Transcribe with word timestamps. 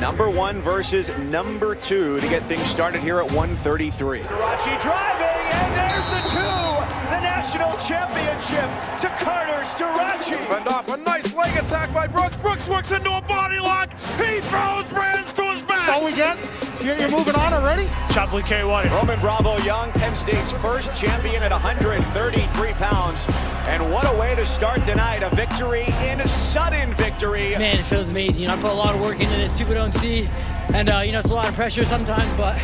Number 0.00 0.28
one 0.28 0.60
versus 0.60 1.16
number 1.18 1.74
two 1.74 2.20
to 2.20 2.28
get 2.28 2.42
things 2.44 2.64
started 2.64 3.00
here 3.00 3.20
at 3.20 3.26
133. 3.26 4.22
Starocci 4.22 4.80
driving, 4.80 5.33
and 5.60 5.70
there's 5.78 6.06
the 6.10 6.22
two. 6.30 6.64
The 7.10 7.20
national 7.20 7.72
championship 7.74 8.68
to 9.00 9.08
Carter 9.22 9.62
Starocci. 9.62 10.36
Fend 10.44 10.68
off 10.68 10.88
a 10.88 10.96
nice 10.96 11.34
leg 11.34 11.56
attack 11.56 11.92
by 11.92 12.06
Brooks. 12.06 12.36
Brooks 12.36 12.68
works 12.68 12.92
into 12.92 13.10
a 13.10 13.20
body 13.22 13.58
lock. 13.58 13.92
He 14.18 14.40
throws 14.40 14.88
Brands 14.88 15.32
to 15.34 15.42
his 15.52 15.62
back. 15.62 15.86
That's 15.86 15.92
all 15.92 16.04
we 16.04 16.14
get? 16.14 16.36
You're, 16.84 16.96
you're 16.98 17.10
moving 17.10 17.34
on 17.36 17.54
already? 17.54 17.88
Chocolate 18.10 18.44
KY. 18.44 18.62
Roman 18.62 19.18
Bravo 19.18 19.56
Young, 19.64 19.90
Penn 19.92 20.14
State's 20.14 20.52
first 20.52 20.94
champion 20.94 21.42
at 21.42 21.50
133 21.50 22.72
pounds. 22.74 23.26
And 23.66 23.90
what 23.90 24.04
a 24.12 24.18
way 24.18 24.34
to 24.34 24.44
start 24.44 24.84
the 24.84 24.94
night. 24.94 25.22
A 25.22 25.34
victory 25.34 25.86
in 26.06 26.20
a 26.20 26.28
sudden 26.28 26.92
victory. 26.94 27.52
Man, 27.56 27.78
it 27.78 27.84
feels 27.84 28.10
amazing. 28.10 28.42
You 28.42 28.48
know, 28.48 28.54
I 28.54 28.60
put 28.60 28.70
a 28.70 28.74
lot 28.74 28.94
of 28.94 29.00
work 29.00 29.20
into 29.20 29.36
this. 29.36 29.52
People 29.52 29.74
don't 29.74 29.94
see. 29.94 30.28
And, 30.74 30.90
uh, 30.90 31.02
you 31.04 31.12
know, 31.12 31.20
it's 31.20 31.30
a 31.30 31.34
lot 31.34 31.48
of 31.48 31.54
pressure 31.54 31.84
sometimes, 31.86 32.30
but 32.36 32.60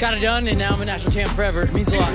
got 0.00 0.16
it 0.16 0.20
done, 0.20 0.48
and 0.48 0.58
now 0.58 0.72
I'm 0.72 0.80
a 0.80 0.86
national 0.86 1.12
champ 1.12 1.28
forever. 1.28 1.60
It 1.60 1.74
means 1.74 1.92
a 1.92 1.98
lot. 1.98 2.12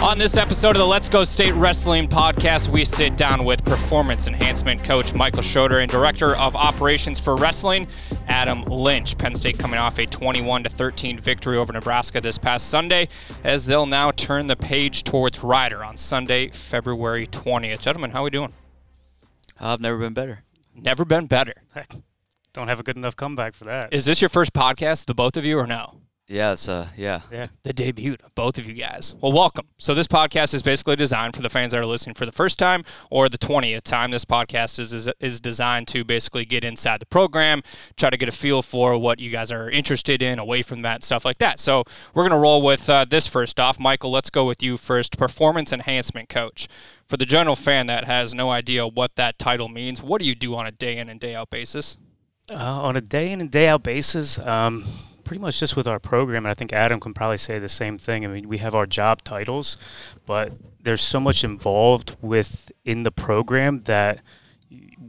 On 0.00 0.18
this 0.18 0.36
episode 0.36 0.76
of 0.76 0.76
the 0.76 0.86
Let's 0.86 1.08
Go 1.08 1.24
State 1.24 1.54
Wrestling 1.54 2.06
podcast, 2.06 2.68
we 2.68 2.84
sit 2.84 3.16
down 3.16 3.44
with 3.44 3.64
performance 3.64 4.28
enhancement 4.28 4.84
coach 4.84 5.14
Michael 5.14 5.42
Schroeder 5.42 5.80
and 5.80 5.90
director 5.90 6.36
of 6.36 6.54
operations 6.54 7.18
for 7.18 7.34
wrestling 7.34 7.88
Adam 8.28 8.62
Lynch. 8.64 9.18
Penn 9.18 9.34
State 9.34 9.58
coming 9.58 9.80
off 9.80 9.98
a 9.98 10.06
21 10.06 10.62
13 10.62 11.18
victory 11.18 11.56
over 11.56 11.72
Nebraska 11.72 12.20
this 12.20 12.38
past 12.38 12.68
Sunday, 12.68 13.08
as 13.42 13.66
they'll 13.66 13.86
now 13.86 14.12
turn 14.12 14.46
the 14.46 14.56
page 14.56 15.02
towards 15.02 15.42
Rider 15.42 15.82
on 15.82 15.96
Sunday, 15.96 16.50
February 16.50 17.26
20th. 17.26 17.80
Gentlemen, 17.80 18.12
how 18.12 18.20
are 18.20 18.24
we 18.24 18.30
doing? 18.30 18.52
Uh, 19.62 19.72
I've 19.72 19.80
never 19.80 19.98
been 19.98 20.12
better. 20.12 20.42
Never 20.74 21.04
been 21.04 21.26
better. 21.26 21.54
Don't 22.52 22.68
have 22.68 22.80
a 22.80 22.82
good 22.82 22.96
enough 22.96 23.14
comeback 23.16 23.54
for 23.54 23.64
that. 23.64 23.94
Is 23.94 24.04
this 24.04 24.20
your 24.20 24.28
first 24.28 24.52
podcast, 24.52 25.06
the 25.06 25.14
both 25.14 25.36
of 25.36 25.44
you, 25.44 25.58
or 25.58 25.66
no? 25.66 26.00
Yeah, 26.28 26.52
it's 26.52 26.68
uh, 26.68 26.88
yeah. 26.96 27.20
yeah. 27.30 27.48
the 27.64 27.72
debut 27.72 28.16
of 28.24 28.34
both 28.34 28.56
of 28.56 28.66
you 28.66 28.74
guys. 28.74 29.14
Well, 29.20 29.32
welcome. 29.32 29.66
So 29.78 29.92
this 29.92 30.06
podcast 30.06 30.54
is 30.54 30.62
basically 30.62 30.96
designed 30.96 31.34
for 31.34 31.42
the 31.42 31.50
fans 31.50 31.72
that 31.72 31.78
are 31.78 31.86
listening 31.86 32.14
for 32.14 32.24
the 32.24 32.32
first 32.32 32.58
time 32.58 32.84
or 33.10 33.28
the 33.28 33.36
20th 33.36 33.82
time. 33.82 34.12
This 34.12 34.24
podcast 34.24 34.78
is, 34.78 34.92
is 34.92 35.10
is 35.20 35.40
designed 35.40 35.88
to 35.88 36.04
basically 36.04 36.44
get 36.44 36.64
inside 36.64 37.00
the 37.00 37.06
program, 37.06 37.60
try 37.96 38.08
to 38.08 38.16
get 38.16 38.28
a 38.28 38.32
feel 38.32 38.62
for 38.62 38.96
what 38.96 39.18
you 39.18 39.30
guys 39.30 39.50
are 39.50 39.68
interested 39.68 40.22
in, 40.22 40.38
away 40.38 40.62
from 40.62 40.82
that 40.82 41.02
stuff 41.02 41.24
like 41.24 41.38
that. 41.38 41.58
So 41.58 41.84
we're 42.14 42.26
gonna 42.26 42.40
roll 42.40 42.62
with 42.62 42.88
uh, 42.88 43.04
this 43.04 43.26
first 43.26 43.58
off. 43.58 43.78
Michael, 43.80 44.12
let's 44.12 44.30
go 44.30 44.44
with 44.44 44.62
you 44.62 44.76
first. 44.76 45.18
Performance 45.18 45.72
enhancement 45.72 46.28
coach. 46.28 46.68
For 47.08 47.16
the 47.18 47.26
general 47.26 47.56
fan 47.56 47.88
that 47.88 48.04
has 48.04 48.32
no 48.32 48.50
idea 48.50 48.86
what 48.86 49.16
that 49.16 49.38
title 49.38 49.68
means, 49.68 50.00
what 50.00 50.20
do 50.20 50.26
you 50.26 50.34
do 50.34 50.54
on 50.54 50.66
a 50.66 50.72
day 50.72 50.96
in 50.96 51.10
and 51.10 51.20
day 51.20 51.34
out 51.34 51.50
basis? 51.50 51.98
Uh, 52.50 52.56
on 52.56 52.96
a 52.96 53.00
day 53.00 53.32
in 53.32 53.40
and 53.40 53.50
day 53.50 53.68
out 53.68 53.82
basis, 53.82 54.38
um, 54.46 54.84
pretty 55.32 55.40
much 55.40 55.60
just 55.60 55.76
with 55.76 55.86
our 55.86 55.98
program, 55.98 56.44
and 56.44 56.50
I 56.50 56.52
think 56.52 56.74
Adam 56.74 57.00
can 57.00 57.14
probably 57.14 57.38
say 57.38 57.58
the 57.58 57.66
same 57.66 57.96
thing. 57.96 58.22
I 58.22 58.28
mean, 58.28 58.50
we 58.50 58.58
have 58.58 58.74
our 58.74 58.84
job 58.84 59.22
titles, 59.22 59.78
but 60.26 60.52
there's 60.78 61.00
so 61.00 61.18
much 61.18 61.42
involved 61.42 62.16
within 62.20 63.04
the 63.04 63.10
program 63.10 63.80
that 63.84 64.18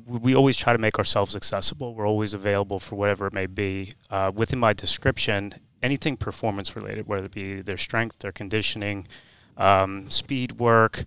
we 0.05 0.33
always 0.33 0.55
try 0.55 0.71
to 0.71 0.79
make 0.79 0.97
ourselves 0.97 1.35
accessible. 1.35 1.93
We're 1.93 2.07
always 2.07 2.33
available 2.33 2.79
for 2.79 2.95
whatever 2.95 3.27
it 3.27 3.33
may 3.33 3.47
be. 3.47 3.95
Uh, 4.09 4.31
within 4.33 4.59
my 4.59 4.71
description, 4.71 5.55
anything 5.81 6.15
performance 6.15 6.73
related, 6.73 7.05
whether 7.05 7.25
it 7.25 7.33
be 7.33 7.59
their 7.59 7.75
strength, 7.75 8.19
their 8.19 8.31
conditioning, 8.31 9.09
um, 9.57 10.09
speed 10.09 10.53
work, 10.53 11.03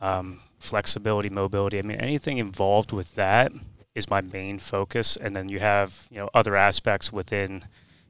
um, 0.00 0.40
flexibility, 0.58 1.28
mobility. 1.28 1.78
I 1.78 1.82
mean, 1.82 2.00
anything 2.00 2.38
involved 2.38 2.90
with 2.90 3.14
that 3.14 3.52
is 3.94 4.10
my 4.10 4.22
main 4.22 4.58
focus. 4.58 5.14
And 5.14 5.36
then 5.36 5.48
you 5.48 5.60
have 5.60 6.08
you 6.10 6.18
know 6.18 6.30
other 6.34 6.56
aspects 6.56 7.12
within 7.12 7.62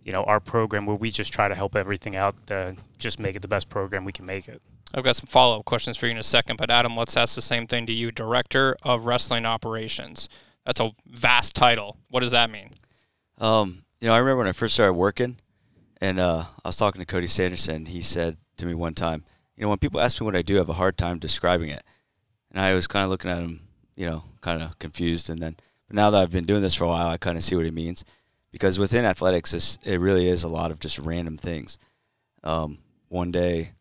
you 0.06 0.12
know 0.12 0.22
our 0.22 0.38
program 0.40 0.86
where 0.86 0.96
we 0.96 1.10
just 1.10 1.32
try 1.32 1.48
to 1.48 1.54
help 1.54 1.74
everything 1.74 2.14
out 2.14 2.34
to 2.46 2.76
just 2.96 3.18
make 3.18 3.34
it 3.34 3.42
the 3.42 3.48
best 3.48 3.68
program 3.68 4.04
we 4.04 4.12
can 4.12 4.24
make 4.24 4.48
it. 4.48 4.62
I've 4.94 5.02
got 5.02 5.16
some 5.16 5.26
follow 5.26 5.58
up 5.58 5.64
questions 5.64 5.96
for 5.96 6.06
you 6.06 6.12
in 6.12 6.18
a 6.18 6.22
second, 6.22 6.56
but 6.56 6.70
Adam, 6.70 6.96
let's 6.96 7.16
ask 7.16 7.34
the 7.34 7.42
same 7.42 7.66
thing 7.66 7.86
to 7.86 7.92
you, 7.92 8.12
Director 8.12 8.76
of 8.84 9.04
Wrestling 9.04 9.44
Operations. 9.44 10.28
That's 10.64 10.80
a 10.80 10.92
vast 11.06 11.56
title. 11.56 11.96
What 12.08 12.20
does 12.20 12.30
that 12.30 12.50
mean? 12.50 12.70
Um, 13.38 13.82
you 14.00 14.06
know, 14.06 14.14
I 14.14 14.18
remember 14.18 14.38
when 14.38 14.46
I 14.46 14.52
first 14.52 14.74
started 14.74 14.94
working, 14.94 15.38
and 16.00 16.20
uh, 16.20 16.44
I 16.64 16.68
was 16.68 16.76
talking 16.76 17.00
to 17.00 17.06
Cody 17.06 17.26
Sanderson. 17.26 17.86
He 17.86 18.00
said 18.00 18.36
to 18.58 18.66
me 18.66 18.74
one 18.74 18.94
time, 18.94 19.24
you 19.56 19.62
know, 19.62 19.70
when 19.70 19.78
people 19.78 20.00
ask 20.00 20.20
me 20.20 20.24
what 20.24 20.36
I 20.36 20.42
do, 20.42 20.54
I 20.54 20.58
have 20.58 20.68
a 20.68 20.74
hard 20.74 20.96
time 20.96 21.18
describing 21.18 21.70
it. 21.70 21.82
And 22.52 22.60
I 22.60 22.74
was 22.74 22.86
kind 22.86 23.04
of 23.04 23.10
looking 23.10 23.30
at 23.30 23.38
him, 23.38 23.60
you 23.96 24.06
know, 24.06 24.22
kind 24.40 24.62
of 24.62 24.78
confused. 24.78 25.28
And 25.28 25.40
then, 25.40 25.56
but 25.88 25.96
now 25.96 26.10
that 26.10 26.22
I've 26.22 26.30
been 26.30 26.46
doing 26.46 26.62
this 26.62 26.74
for 26.74 26.84
a 26.84 26.88
while, 26.88 27.08
I 27.08 27.16
kind 27.16 27.36
of 27.36 27.42
see 27.42 27.56
what 27.56 27.64
he 27.64 27.70
means. 27.72 28.04
Because 28.56 28.78
within 28.78 29.04
athletics, 29.04 29.76
it 29.84 30.00
really 30.00 30.30
is 30.30 30.42
a 30.42 30.48
lot 30.48 30.70
of 30.70 30.80
just 30.80 30.98
random 30.98 31.36
things. 31.36 31.76
Um, 32.42 32.78
one 33.08 33.30
day, 33.30 33.72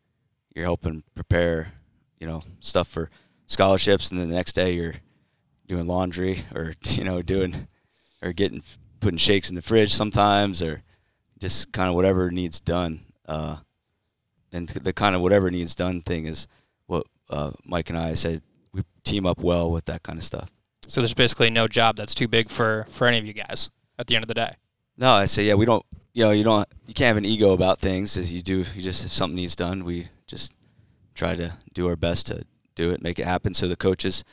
you're 0.53 0.65
helping 0.65 1.01
prepare, 1.15 1.71
you 2.19 2.27
know, 2.27 2.43
stuff 2.59 2.89
for 2.89 3.09
scholarships, 3.45 4.11
and 4.11 4.19
then 4.19 4.27
the 4.27 4.35
next 4.35 4.51
day 4.51 4.73
you're 4.73 4.95
doing 5.65 5.87
laundry 5.87 6.43
or 6.53 6.73
you 6.83 7.05
know 7.05 7.21
doing 7.21 7.69
or 8.21 8.33
getting 8.33 8.61
putting 8.99 9.17
shakes 9.17 9.47
in 9.47 9.55
the 9.55 9.61
fridge 9.61 9.93
sometimes, 9.93 10.61
or 10.61 10.83
just 11.39 11.71
kind 11.71 11.87
of 11.87 11.95
whatever 11.95 12.29
needs 12.29 12.59
done. 12.59 12.99
Uh, 13.25 13.55
and 14.51 14.67
the 14.67 14.91
kind 14.91 15.15
of 15.15 15.21
whatever 15.21 15.49
needs 15.49 15.73
done 15.73 16.01
thing 16.01 16.25
is 16.25 16.49
what 16.87 17.07
uh, 17.29 17.51
Mike 17.63 17.89
and 17.89 17.97
I 17.97 18.15
said. 18.15 18.41
We 18.73 18.81
team 19.05 19.25
up 19.25 19.39
well 19.39 19.71
with 19.71 19.85
that 19.85 20.03
kind 20.03 20.19
of 20.19 20.25
stuff. 20.25 20.51
So 20.85 20.99
there's 20.99 21.13
basically 21.13 21.49
no 21.49 21.69
job 21.69 21.95
that's 21.95 22.13
too 22.13 22.27
big 22.27 22.49
for 22.49 22.87
for 22.89 23.07
any 23.07 23.19
of 23.19 23.25
you 23.25 23.31
guys 23.31 23.69
at 23.97 24.07
the 24.07 24.15
end 24.15 24.25
of 24.25 24.27
the 24.27 24.33
day. 24.33 24.55
No, 24.97 25.11
I 25.11 25.25
say 25.25 25.45
yeah. 25.45 25.56
We 25.56 25.66
don't. 25.66 25.85
You 26.13 26.23
know, 26.23 26.31
you 26.31 26.44
don't. 26.44 26.67
You 26.88 26.94
can't 26.94 27.07
have 27.07 27.17
an 27.17 27.25
ego 27.25 27.53
about 27.53 27.79
things. 27.79 28.31
You 28.31 28.41
do, 28.41 28.63
you 28.73 28.81
just 28.81 29.06
if 29.06 29.11
something 29.11 29.35
needs 29.35 29.56
done, 29.56 29.83
we 29.83 30.07
just 30.28 30.53
try 31.13 31.35
to 31.35 31.53
do 31.73 31.88
our 31.88 31.95
best 31.95 32.28
to 32.28 32.45
do 32.75 32.91
it, 32.91 33.01
make 33.01 33.19
it 33.19 33.25
happen, 33.25 33.53
so 33.53 33.67
the 33.67 33.75
coaches 33.75 34.23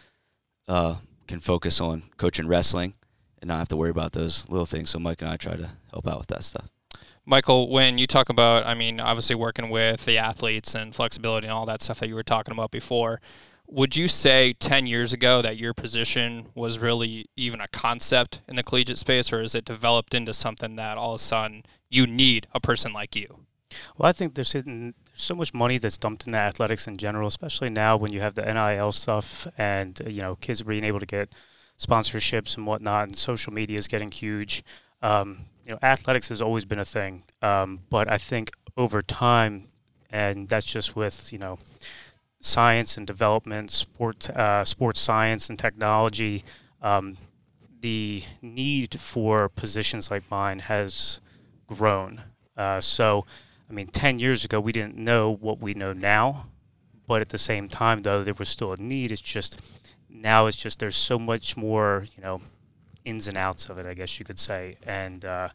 uh, 0.69 0.97
can 1.27 1.41
focus 1.41 1.81
on 1.81 2.03
coaching 2.17 2.49
wrestling 2.49 2.95
and 3.41 3.49
not 3.49 3.59
have 3.59 3.69
to 3.69 3.77
worry 3.77 3.91
about 3.91 4.13
those 4.13 4.49
little 4.49 4.67
things. 4.67 4.91
So 4.91 4.99
Mike 4.99 5.23
and 5.23 5.31
I 5.31 5.37
try 5.37 5.57
to 5.57 5.71
help 5.93 6.07
out 6.07 6.19
with 6.19 6.29
that 6.29 6.45
stuff. 6.45 6.69
Michael, 7.25 7.71
when 7.71 7.99
you 7.99 8.09
talk 8.09 8.29
about, 8.29 8.67
I 8.67 8.75
mean, 8.75 9.01
obviously 9.01 9.37
working 9.37 9.71
with 9.71 10.05
the 10.05 10.19
athletes 10.19 10.75
and 10.75 10.93
flexibility 10.93 11.47
and 11.47 11.55
all 11.55 11.67
that 11.67 11.81
stuff 11.81 12.01
that 12.01 12.09
you 12.09 12.17
were 12.17 12.25
talking 12.25 12.53
about 12.53 12.73
before, 12.73 13.21
would 13.73 13.97
you 13.97 14.07
say 14.07 14.53
10 14.53 14.87
years 14.87 15.15
ago 15.15 15.41
that 15.41 15.57
your 15.57 15.73
position 15.73 16.49
was 16.55 16.79
really 16.79 17.25
even 17.37 17.59
a 17.61 17.69
concept 17.69 18.41
in 18.47 18.57
the 18.57 18.63
collegiate 18.63 18.99
space, 18.99 19.33
or 19.33 19.41
is 19.41 19.55
it 19.55 19.65
developed 19.65 20.13
into 20.13 20.35
something 20.35 20.77
that 20.77 20.99
all 20.99 21.15
of 21.15 21.21
a 21.21 21.25
sudden 21.25 21.65
you 21.89 22.07
need 22.07 22.47
a 22.55 22.61
person 22.61 22.93
like 22.93 23.17
you? 23.17 23.47
Well, 23.97 24.09
I 24.09 24.13
think 24.13 24.35
there's, 24.35 24.55
so 25.15 25.35
much 25.35 25.55
money 25.55 25.79
that's 25.79 25.97
dumped 25.97 26.27
into 26.27 26.39
athletics 26.39 26.87
in 26.87 26.99
general, 26.99 27.29
especially 27.29 27.71
now 27.71 27.97
when 27.97 28.13
you 28.13 28.21
have 28.21 28.35
the 28.35 28.43
NIL 28.43 28.93
stuff 28.93 29.47
and 29.57 30.01
uh, 30.05 30.09
you 30.09 30.21
know 30.21 30.37
kids 30.37 30.63
being 30.63 30.85
able 30.85 31.01
to 31.01 31.07
get 31.07 31.35
sponsorships 31.79 32.57
and 32.57 32.67
whatnot, 32.67 33.09
and 33.09 33.17
social 33.17 33.53
media 33.53 33.79
is 33.79 33.89
getting 33.89 34.11
huge. 34.11 34.63
Um, 35.03 35.47
you 35.65 35.73
know, 35.73 35.79
athletics 35.83 36.29
has 36.29 36.41
always 36.43 36.65
been 36.65 36.79
a 36.79 36.85
thing, 36.85 37.25
um, 37.41 37.81
but 37.89 38.11
I 38.11 38.19
think 38.19 38.51
over 38.77 39.01
time, 39.01 39.69
and 40.11 40.49
that's 40.49 40.67
just 40.67 40.95
with 40.97 41.33
you 41.33 41.39
know 41.39 41.59
science 42.43 42.99
and 42.99 43.07
development, 43.07 43.71
sport, 43.71 44.29
uh, 44.31 44.65
sports 44.65 45.01
science 45.01 45.49
and 45.49 45.59
technology. 45.59 46.45
Um, 46.83 47.17
the 47.81 48.25
need 48.43 49.01
for 49.01 49.49
positions 49.49 50.11
like 50.11 50.31
mine 50.31 50.59
has 50.61 51.21
grown. 51.67 52.23
Uh, 52.57 52.81
so, 52.81 53.25
I 53.71 53.73
mean, 53.73 53.87
10 53.87 54.19
years 54.19 54.45
ago, 54.45 54.61
we 54.61 54.73
didn't 54.73 54.97
know 54.97 55.31
what 55.31 55.61
we 55.61 55.73
know 55.73 55.93
now. 55.93 56.49
But 57.07 57.21
at 57.21 57.31
the 57.31 57.39
same 57.39 57.69
time, 57.69 58.03
though, 58.03 58.23
there 58.23 58.35
was 58.35 58.49
still 58.49 58.73
a 58.73 58.77
need. 58.77 59.11
It's 59.11 59.21
just 59.21 59.61
now 60.09 60.47
it's 60.47 60.57
just 60.57 60.79
there's 60.79 60.97
so 60.97 61.19
much 61.19 61.57
more, 61.57 62.05
you 62.17 62.23
know, 62.23 62.41
ins 63.05 63.29
and 63.29 63.37
outs 63.37 63.69
of 63.69 63.79
it, 63.79 63.87
I 63.87 63.95
guess 63.95 64.19
you 64.19 64.25
could 64.25 64.39
say. 64.39 64.77
And, 64.85 65.25
uh, 65.25 65.49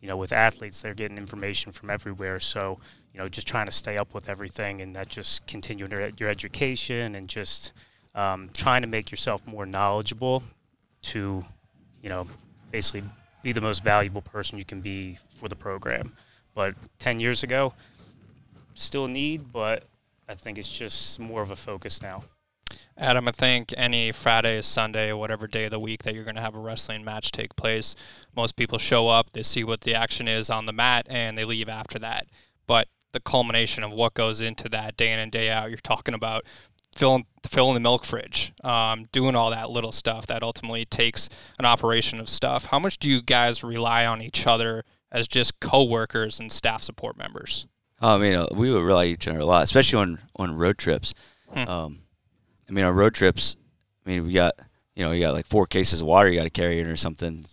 you 0.00 0.08
know, 0.08 0.16
with 0.16 0.32
athletes, 0.32 0.82
they're 0.82 0.94
getting 0.94 1.18
information 1.18 1.72
from 1.72 1.90
everywhere. 1.90 2.40
So, 2.40 2.78
you 3.18 3.24
know, 3.24 3.28
just 3.28 3.48
trying 3.48 3.66
to 3.66 3.72
stay 3.72 3.98
up 3.98 4.14
with 4.14 4.28
everything 4.28 4.80
and 4.80 4.94
that 4.94 5.08
just 5.08 5.44
continuing 5.48 5.90
your, 5.90 6.08
your 6.18 6.28
education 6.28 7.16
and 7.16 7.26
just 7.26 7.72
um, 8.14 8.48
trying 8.54 8.80
to 8.80 8.86
make 8.86 9.10
yourself 9.10 9.44
more 9.44 9.66
knowledgeable 9.66 10.40
to, 11.02 11.44
you 12.00 12.08
know, 12.08 12.28
basically 12.70 13.02
be 13.42 13.50
the 13.50 13.60
most 13.60 13.82
valuable 13.82 14.22
person 14.22 14.56
you 14.56 14.64
can 14.64 14.80
be 14.80 15.18
for 15.30 15.48
the 15.48 15.56
program. 15.56 16.12
But 16.54 16.76
10 17.00 17.18
years 17.18 17.42
ago, 17.42 17.74
still 18.74 19.08
need, 19.08 19.52
but 19.52 19.82
I 20.28 20.34
think 20.34 20.56
it's 20.56 20.70
just 20.70 21.18
more 21.18 21.42
of 21.42 21.50
a 21.50 21.56
focus 21.56 22.00
now. 22.00 22.22
Adam, 22.96 23.26
I 23.26 23.32
think 23.32 23.74
any 23.76 24.12
Friday, 24.12 24.62
Sunday, 24.62 25.12
whatever 25.12 25.48
day 25.48 25.64
of 25.64 25.72
the 25.72 25.80
week 25.80 26.04
that 26.04 26.14
you're 26.14 26.22
going 26.22 26.36
to 26.36 26.40
have 26.40 26.54
a 26.54 26.60
wrestling 26.60 27.04
match 27.04 27.32
take 27.32 27.56
place, 27.56 27.96
most 28.36 28.54
people 28.54 28.78
show 28.78 29.08
up, 29.08 29.32
they 29.32 29.42
see 29.42 29.64
what 29.64 29.80
the 29.80 29.96
action 29.96 30.28
is 30.28 30.48
on 30.50 30.66
the 30.66 30.72
mat, 30.72 31.04
and 31.10 31.36
they 31.36 31.44
leave 31.44 31.68
after 31.68 31.98
that. 31.98 32.28
But 32.68 32.86
the 33.12 33.20
culmination 33.20 33.84
of 33.84 33.90
what 33.90 34.14
goes 34.14 34.40
into 34.40 34.68
that 34.68 34.96
day 34.96 35.12
in 35.12 35.18
and 35.18 35.32
day 35.32 35.50
out, 35.50 35.70
you're 35.70 35.78
talking 35.78 36.14
about 36.14 36.44
filling 36.94 37.26
filling 37.46 37.74
the 37.74 37.80
milk 37.80 38.04
fridge, 38.04 38.52
um, 38.64 39.06
doing 39.12 39.34
all 39.34 39.50
that 39.50 39.70
little 39.70 39.92
stuff 39.92 40.26
that 40.26 40.42
ultimately 40.42 40.84
takes 40.84 41.28
an 41.58 41.64
operation 41.64 42.20
of 42.20 42.28
stuff. 42.28 42.66
How 42.66 42.78
much 42.78 42.98
do 42.98 43.08
you 43.08 43.22
guys 43.22 43.64
rely 43.64 44.04
on 44.04 44.20
each 44.20 44.46
other 44.46 44.84
as 45.10 45.28
just 45.28 45.60
coworkers 45.60 46.40
and 46.40 46.50
staff 46.52 46.82
support 46.82 47.16
members? 47.16 47.66
Oh, 48.00 48.16
I 48.16 48.18
mean, 48.18 48.34
uh, 48.34 48.46
we 48.54 48.72
would 48.72 48.82
rely 48.82 49.06
on 49.06 49.10
each 49.12 49.28
other 49.28 49.40
a 49.40 49.44
lot, 49.44 49.64
especially 49.64 50.00
on 50.00 50.18
on 50.36 50.56
road 50.56 50.78
trips. 50.78 51.14
Hmm. 51.52 51.68
Um, 51.68 51.98
I 52.68 52.72
mean, 52.72 52.84
on 52.84 52.94
road 52.94 53.14
trips, 53.14 53.56
I 54.04 54.10
mean, 54.10 54.26
we 54.26 54.32
got 54.32 54.54
you 54.98 55.04
know, 55.04 55.12
you 55.12 55.20
got 55.20 55.32
like 55.32 55.46
four 55.46 55.64
cases 55.64 56.00
of 56.00 56.08
water 56.08 56.28
you 56.28 56.36
got 56.36 56.42
to 56.42 56.50
carry 56.50 56.80
in 56.80 56.88
or 56.88 56.96
something. 56.96 57.44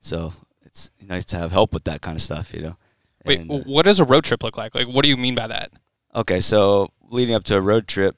So 0.00 0.34
it's 0.62 0.90
nice 1.06 1.24
to 1.26 1.38
have 1.38 1.50
help 1.50 1.72
with 1.72 1.84
that 1.84 2.02
kind 2.02 2.16
of 2.16 2.22
stuff, 2.22 2.52
you 2.52 2.60
know. 2.60 2.76
Wait, 3.24 3.40
And, 3.40 3.50
uh, 3.50 3.58
what 3.60 3.84
does 3.84 4.00
a 4.00 4.04
road 4.04 4.24
trip 4.24 4.42
look 4.42 4.56
like? 4.56 4.74
Like, 4.74 4.88
what 4.88 5.02
do 5.02 5.08
you 5.08 5.16
mean 5.16 5.34
by 5.34 5.46
that? 5.46 5.70
Okay, 6.14 6.40
so 6.40 6.92
leading 7.10 7.34
up 7.34 7.44
to 7.44 7.56
a 7.56 7.60
road 7.60 7.86
trip, 7.86 8.16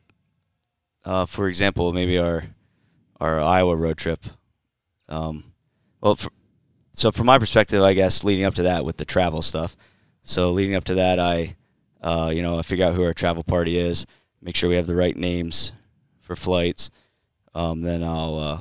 uh, 1.05 1.27
for 1.27 1.49
example, 1.49 1.93
maybe 1.93 2.19
our 2.19 2.45
our 3.21 3.41
Iowa 3.41 3.77
road 3.77 3.97
trip. 3.97 4.25
Um, 5.09 5.53
well, 6.01 6.17
for, 6.17 6.31
so 6.93 7.11
from 7.11 7.27
my 7.27 7.39
perspective, 7.39 7.83
I 7.83 7.95
guess 7.95 8.25
leading 8.25 8.45
up 8.45 8.55
to 8.55 8.63
that 8.65 8.85
with 8.85 8.97
the 8.97 9.05
travel 9.05 9.43
stuff. 9.43 9.77
So 10.23 10.51
leading 10.51 10.75
up 10.75 10.85
to 10.85 10.95
that, 10.97 11.19
I, 11.19 11.57
uh, 12.03 12.31
you 12.35 12.43
know, 12.43 12.59
I 12.59 12.63
figure 12.63 12.87
out 12.87 12.95
who 12.95 13.05
our 13.05 13.15
travel 13.15 13.43
party 13.43 13.79
is, 13.79 14.07
make 14.43 14.57
sure 14.57 14.69
we 14.69 14.77
have 14.77 14.87
the 14.87 14.95
right 14.95 15.17
names 15.17 15.73
for 16.21 16.37
flights. 16.37 16.91
Um, 17.55 17.83
then 17.83 18.03
I'll 18.03 18.39
uh, 18.39 18.61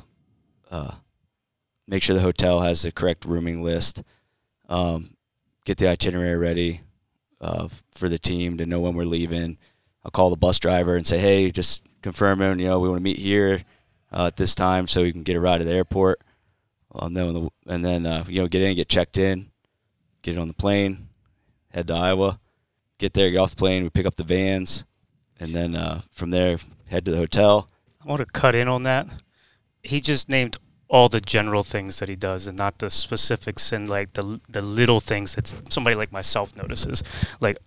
uh, 0.70 0.94
make 1.86 2.02
sure 2.02 2.14
the 2.14 2.22
hotel 2.22 2.60
has 2.60 2.82
the 2.82 2.92
correct 2.92 3.24
rooming 3.24 3.62
list. 3.62 4.02
Um, 4.68 5.13
get 5.64 5.78
the 5.78 5.88
itinerary 5.88 6.36
ready 6.36 6.80
uh, 7.40 7.68
for 7.92 8.08
the 8.08 8.18
team 8.18 8.58
to 8.58 8.66
know 8.66 8.80
when 8.80 8.94
we're 8.94 9.04
leaving. 9.04 9.58
I'll 10.04 10.10
call 10.10 10.30
the 10.30 10.36
bus 10.36 10.58
driver 10.58 10.96
and 10.96 11.06
say, 11.06 11.18
hey, 11.18 11.50
just 11.50 11.84
confirming, 12.02 12.58
you 12.58 12.66
know, 12.66 12.80
we 12.80 12.88
want 12.88 12.98
to 12.98 13.02
meet 13.04 13.18
here 13.18 13.62
uh, 14.12 14.26
at 14.26 14.36
this 14.36 14.54
time 14.54 14.86
so 14.86 15.02
we 15.02 15.12
can 15.12 15.22
get 15.22 15.36
a 15.36 15.40
ride 15.40 15.58
to 15.58 15.64
the 15.64 15.74
airport. 15.74 16.20
Um, 16.94 17.14
then 17.14 17.34
the, 17.34 17.50
and 17.66 17.84
then 17.84 18.06
uh, 18.06 18.24
you 18.28 18.40
know 18.40 18.46
get 18.48 18.62
in, 18.62 18.76
get 18.76 18.88
checked 18.88 19.18
in, 19.18 19.50
get 20.22 20.38
on 20.38 20.46
the 20.46 20.54
plane, 20.54 21.08
head 21.72 21.88
to 21.88 21.94
Iowa, 21.94 22.38
get 22.98 23.14
there, 23.14 23.30
get 23.30 23.38
off 23.38 23.50
the 23.50 23.56
plane, 23.56 23.82
we 23.82 23.90
pick 23.90 24.06
up 24.06 24.14
the 24.14 24.22
vans, 24.22 24.84
and 25.40 25.52
then 25.52 25.74
uh, 25.74 26.02
from 26.12 26.30
there 26.30 26.58
head 26.86 27.04
to 27.06 27.10
the 27.10 27.16
hotel. 27.16 27.68
I 28.00 28.08
want 28.08 28.20
to 28.20 28.26
cut 28.26 28.54
in 28.54 28.68
on 28.68 28.84
that. 28.84 29.08
He 29.82 30.00
just 30.00 30.28
named 30.28 30.56
all 30.94 31.08
the 31.08 31.20
general 31.20 31.64
things 31.64 31.98
that 31.98 32.08
he 32.08 32.14
does 32.14 32.46
and 32.46 32.56
not 32.56 32.78
the 32.78 32.88
specifics 32.88 33.72
and 33.72 33.88
like 33.88 34.12
the 34.12 34.40
the 34.48 34.62
little 34.62 35.00
things 35.00 35.34
that 35.34 35.52
somebody 35.68 35.96
like 35.96 36.12
myself 36.12 36.56
notices. 36.56 37.02
Like 37.40 37.58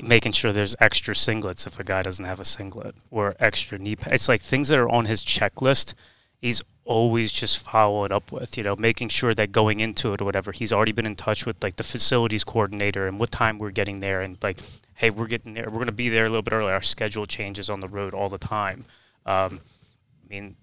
making 0.00 0.32
sure 0.32 0.50
there's 0.50 0.74
extra 0.80 1.12
singlets 1.12 1.66
if 1.66 1.78
a 1.78 1.84
guy 1.84 2.02
doesn't 2.02 2.24
have 2.24 2.40
a 2.40 2.44
singlet 2.44 2.94
or 3.10 3.36
extra 3.38 3.78
knee 3.78 3.96
pads. 3.96 4.14
It's 4.14 4.28
like 4.30 4.40
things 4.40 4.68
that 4.68 4.78
are 4.78 4.88
on 4.88 5.04
his 5.04 5.22
checklist. 5.22 5.92
He's 6.40 6.62
always 6.86 7.32
just 7.32 7.58
following 7.58 8.12
up 8.12 8.32
with, 8.32 8.56
you 8.56 8.64
know, 8.64 8.76
making 8.76 9.10
sure 9.10 9.34
that 9.34 9.52
going 9.52 9.80
into 9.80 10.14
it 10.14 10.22
or 10.22 10.24
whatever, 10.24 10.52
he's 10.52 10.72
already 10.72 10.92
been 10.92 11.06
in 11.06 11.16
touch 11.16 11.44
with 11.44 11.62
like 11.62 11.76
the 11.76 11.82
facilities 11.82 12.44
coordinator 12.44 13.06
and 13.06 13.20
what 13.20 13.30
time 13.30 13.58
we're 13.58 13.70
getting 13.70 14.00
there 14.00 14.22
and 14.22 14.38
like, 14.42 14.58
hey, 14.94 15.10
we're 15.10 15.26
getting 15.26 15.52
there, 15.52 15.66
we're 15.66 15.82
going 15.84 15.86
to 15.86 15.92
be 15.92 16.08
there 16.08 16.24
a 16.24 16.30
little 16.30 16.42
bit 16.42 16.54
early. 16.54 16.72
Our 16.72 16.80
schedule 16.80 17.26
changes 17.26 17.68
on 17.68 17.80
the 17.80 17.88
road 17.88 18.14
all 18.14 18.30
the 18.30 18.38
time. 18.38 18.86
Um, 19.26 19.60
I 20.24 20.28
mean, 20.30 20.56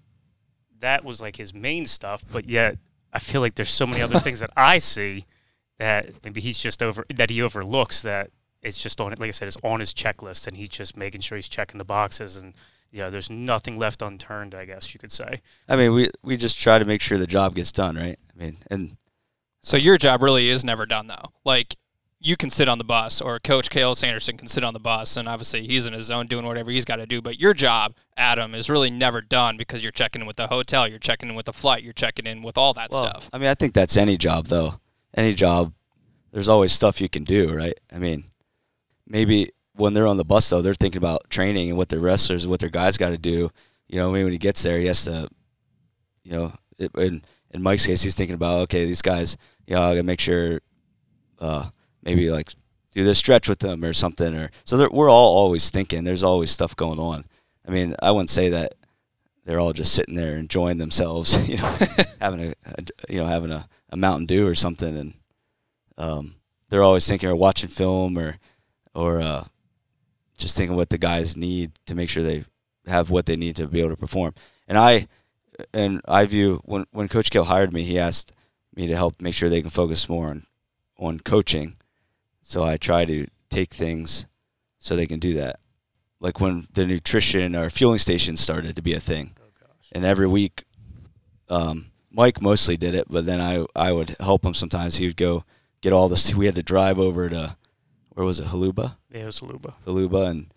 that 0.80 1.04
was 1.04 1.20
like 1.20 1.36
his 1.36 1.54
main 1.54 1.84
stuff, 1.84 2.24
but 2.30 2.48
yet 2.48 2.78
I 3.12 3.18
feel 3.18 3.40
like 3.40 3.54
there's 3.54 3.70
so 3.70 3.86
many 3.86 4.02
other 4.02 4.18
things 4.18 4.40
that 4.40 4.50
I 4.56 4.78
see 4.94 5.24
that 5.78 6.24
maybe 6.24 6.40
he's 6.40 6.58
just 6.58 6.82
over 6.82 7.04
that 7.14 7.30
he 7.30 7.42
overlooks 7.42 8.02
that 8.02 8.30
it's 8.62 8.82
just 8.82 9.00
on 9.00 9.12
it. 9.12 9.18
Like 9.18 9.28
I 9.28 9.32
said, 9.32 9.48
it's 9.48 9.58
on 9.62 9.80
his 9.80 9.92
checklist, 9.92 10.46
and 10.46 10.56
he's 10.56 10.68
just 10.70 10.96
making 10.96 11.20
sure 11.20 11.36
he's 11.36 11.48
checking 11.48 11.78
the 11.78 11.84
boxes, 11.84 12.36
and 12.36 12.54
you 12.90 13.00
know, 13.00 13.10
there's 13.10 13.30
nothing 13.30 13.78
left 13.78 14.02
unturned. 14.02 14.54
I 14.54 14.64
guess 14.64 14.94
you 14.94 15.00
could 15.00 15.12
say. 15.12 15.40
I 15.68 15.76
mean, 15.76 15.92
we 15.92 16.10
we 16.22 16.36
just 16.36 16.58
try 16.58 16.78
to 16.78 16.84
make 16.84 17.00
sure 17.00 17.18
the 17.18 17.26
job 17.26 17.54
gets 17.54 17.72
done, 17.72 17.96
right? 17.96 18.18
I 18.34 18.42
mean, 18.42 18.58
and 18.70 18.96
So 19.62 19.76
your 19.76 19.98
job 19.98 20.22
really 20.22 20.48
is 20.48 20.64
never 20.64 20.86
done 20.86 21.06
though. 21.06 21.32
Like 21.44 21.76
you 22.24 22.38
can 22.38 22.48
sit 22.48 22.70
on 22.70 22.78
the 22.78 22.84
bus, 22.84 23.20
or 23.20 23.38
Coach 23.38 23.68
Cael 23.68 23.94
Sanderson 23.94 24.38
can 24.38 24.48
sit 24.48 24.64
on 24.64 24.72
the 24.72 24.80
bus, 24.80 25.16
and 25.16 25.28
obviously 25.28 25.66
he's 25.66 25.86
in 25.86 25.92
his 25.92 26.06
zone 26.06 26.26
doing 26.26 26.46
whatever 26.46 26.70
he's 26.70 26.86
got 26.86 26.96
to 26.96 27.06
do. 27.06 27.20
But 27.20 27.38
your 27.38 27.52
job, 27.52 27.94
Adam, 28.16 28.54
is 28.54 28.70
really 28.70 28.90
never 28.90 29.20
done 29.20 29.58
because 29.58 29.82
you're 29.82 29.92
checking 29.92 30.22
in 30.22 30.26
with 30.26 30.36
the 30.36 30.46
hotel, 30.46 30.88
you're 30.88 30.98
checking 30.98 31.28
in 31.28 31.34
with 31.34 31.44
the 31.44 31.52
flight, 31.52 31.82
you're 31.82 31.92
checking 31.92 32.26
in 32.26 32.40
with 32.42 32.56
all 32.56 32.72
that 32.72 32.90
well, 32.90 33.04
stuff. 33.04 33.28
I 33.32 33.38
mean, 33.38 33.48
I 33.48 33.54
think 33.54 33.74
that's 33.74 33.98
any 33.98 34.16
job 34.16 34.46
though. 34.46 34.80
Any 35.14 35.34
job, 35.34 35.74
there's 36.32 36.48
always 36.48 36.72
stuff 36.72 37.00
you 37.00 37.10
can 37.10 37.24
do, 37.24 37.54
right? 37.54 37.78
I 37.94 37.98
mean, 37.98 38.24
maybe 39.06 39.50
when 39.74 39.92
they're 39.92 40.06
on 40.06 40.16
the 40.16 40.24
bus 40.24 40.48
though, 40.48 40.62
they're 40.62 40.72
thinking 40.72 40.98
about 40.98 41.28
training 41.28 41.68
and 41.68 41.76
what 41.76 41.90
their 41.90 42.00
wrestlers, 42.00 42.46
what 42.46 42.60
their 42.60 42.70
guys 42.70 42.96
got 42.96 43.10
to 43.10 43.18
do. 43.18 43.50
You 43.86 43.98
know, 43.98 44.10
I 44.10 44.14
mean, 44.14 44.24
when 44.24 44.32
he 44.32 44.38
gets 44.38 44.62
there, 44.62 44.78
he 44.78 44.86
has 44.86 45.04
to, 45.04 45.28
you 46.22 46.32
know, 46.32 46.52
it, 46.78 46.90
in 46.96 47.22
in 47.50 47.62
Mike's 47.62 47.86
case, 47.86 48.02
he's 48.02 48.14
thinking 48.14 48.34
about 48.34 48.62
okay, 48.62 48.86
these 48.86 49.02
guys, 49.02 49.36
you 49.66 49.74
know, 49.74 49.82
I 49.82 49.92
got 49.92 49.98
to 49.98 50.02
make 50.02 50.20
sure, 50.20 50.60
uh, 51.38 51.68
maybe 52.04 52.30
like 52.30 52.50
do 52.92 53.02
this 53.02 53.18
stretch 53.18 53.48
with 53.48 53.58
them 53.58 53.84
or 53.84 53.92
something, 53.92 54.34
or 54.34 54.50
so 54.64 54.76
they're- 54.76 54.90
we're 54.90 55.10
all 55.10 55.36
always 55.36 55.70
thinking. 55.70 56.04
There's 56.04 56.22
always 56.22 56.50
stuff 56.50 56.76
going 56.76 56.98
on. 56.98 57.24
I 57.66 57.70
mean, 57.70 57.96
I 58.00 58.10
wouldn't 58.10 58.30
say 58.30 58.50
that 58.50 58.74
they're 59.44 59.60
all 59.60 59.72
just 59.72 59.92
sitting 59.92 60.14
there 60.14 60.36
enjoying 60.36 60.78
themselves, 60.78 61.48
you 61.48 61.56
know, 61.56 61.76
having 62.20 62.40
a, 62.40 62.54
a 62.66 63.12
you 63.12 63.16
know 63.18 63.26
having 63.26 63.50
a, 63.50 63.68
a 63.90 63.96
Mountain 63.96 64.26
Dew 64.26 64.46
or 64.46 64.54
something, 64.54 64.96
and 64.96 65.14
um, 65.98 66.34
they're 66.68 66.82
always 66.82 67.06
thinking 67.06 67.28
or 67.28 67.36
watching 67.36 67.68
film 67.68 68.18
or 68.18 68.38
or 68.94 69.20
uh, 69.20 69.44
just 70.38 70.56
thinking 70.56 70.76
what 70.76 70.90
the 70.90 70.98
guys 70.98 71.36
need 71.36 71.72
to 71.86 71.94
make 71.94 72.08
sure 72.10 72.22
they 72.22 72.44
have 72.86 73.10
what 73.10 73.26
they 73.26 73.36
need 73.36 73.56
to 73.56 73.66
be 73.66 73.80
able 73.80 73.90
to 73.90 73.96
perform. 73.96 74.34
And 74.68 74.78
I 74.78 75.08
and 75.72 76.00
I 76.06 76.26
view 76.26 76.60
when 76.64 76.86
when 76.92 77.08
Coach 77.08 77.30
Cael 77.30 77.46
hired 77.46 77.72
me, 77.72 77.82
he 77.84 77.98
asked 77.98 78.32
me 78.74 78.86
to 78.86 78.96
help 78.96 79.20
make 79.20 79.34
sure 79.34 79.48
they 79.48 79.62
can 79.62 79.70
focus 79.70 80.08
more 80.08 80.28
on 80.28 80.46
on 80.98 81.20
coaching. 81.20 81.74
So 82.46 82.62
I 82.62 82.76
try 82.76 83.06
to 83.06 83.26
take 83.48 83.72
things 83.72 84.26
so 84.78 84.94
they 84.94 85.06
can 85.06 85.18
do 85.18 85.34
that. 85.34 85.60
Like 86.20 86.40
when 86.40 86.66
the 86.72 86.86
nutrition 86.86 87.56
or 87.56 87.70
fueling 87.70 87.98
station 87.98 88.36
started 88.36 88.76
to 88.76 88.82
be 88.82 88.92
a 88.92 89.00
thing, 89.00 89.34
and 89.92 90.04
every 90.04 90.28
week, 90.28 90.64
um, 91.48 91.86
Mike 92.10 92.42
mostly 92.42 92.76
did 92.76 92.94
it, 92.94 93.06
but 93.08 93.24
then 93.26 93.40
I 93.40 93.64
I 93.74 93.92
would 93.92 94.16
help 94.20 94.44
him 94.44 94.54
sometimes. 94.54 94.96
He 94.96 95.06
would 95.06 95.16
go 95.16 95.44
get 95.80 95.92
all 95.92 96.08
this. 96.08 96.34
We 96.36 96.46
had 96.46 96.54
to 96.56 96.62
drive 96.62 96.98
over 96.98 97.28
to 97.30 97.56
where 98.10 98.26
was 98.26 98.40
it, 98.40 98.46
Haluba, 98.46 98.96
Yeah, 99.10 99.22
it 99.22 99.26
was 99.26 99.40
Haluba. 99.40 99.74
Haluba, 99.86 100.28
and 100.28 100.53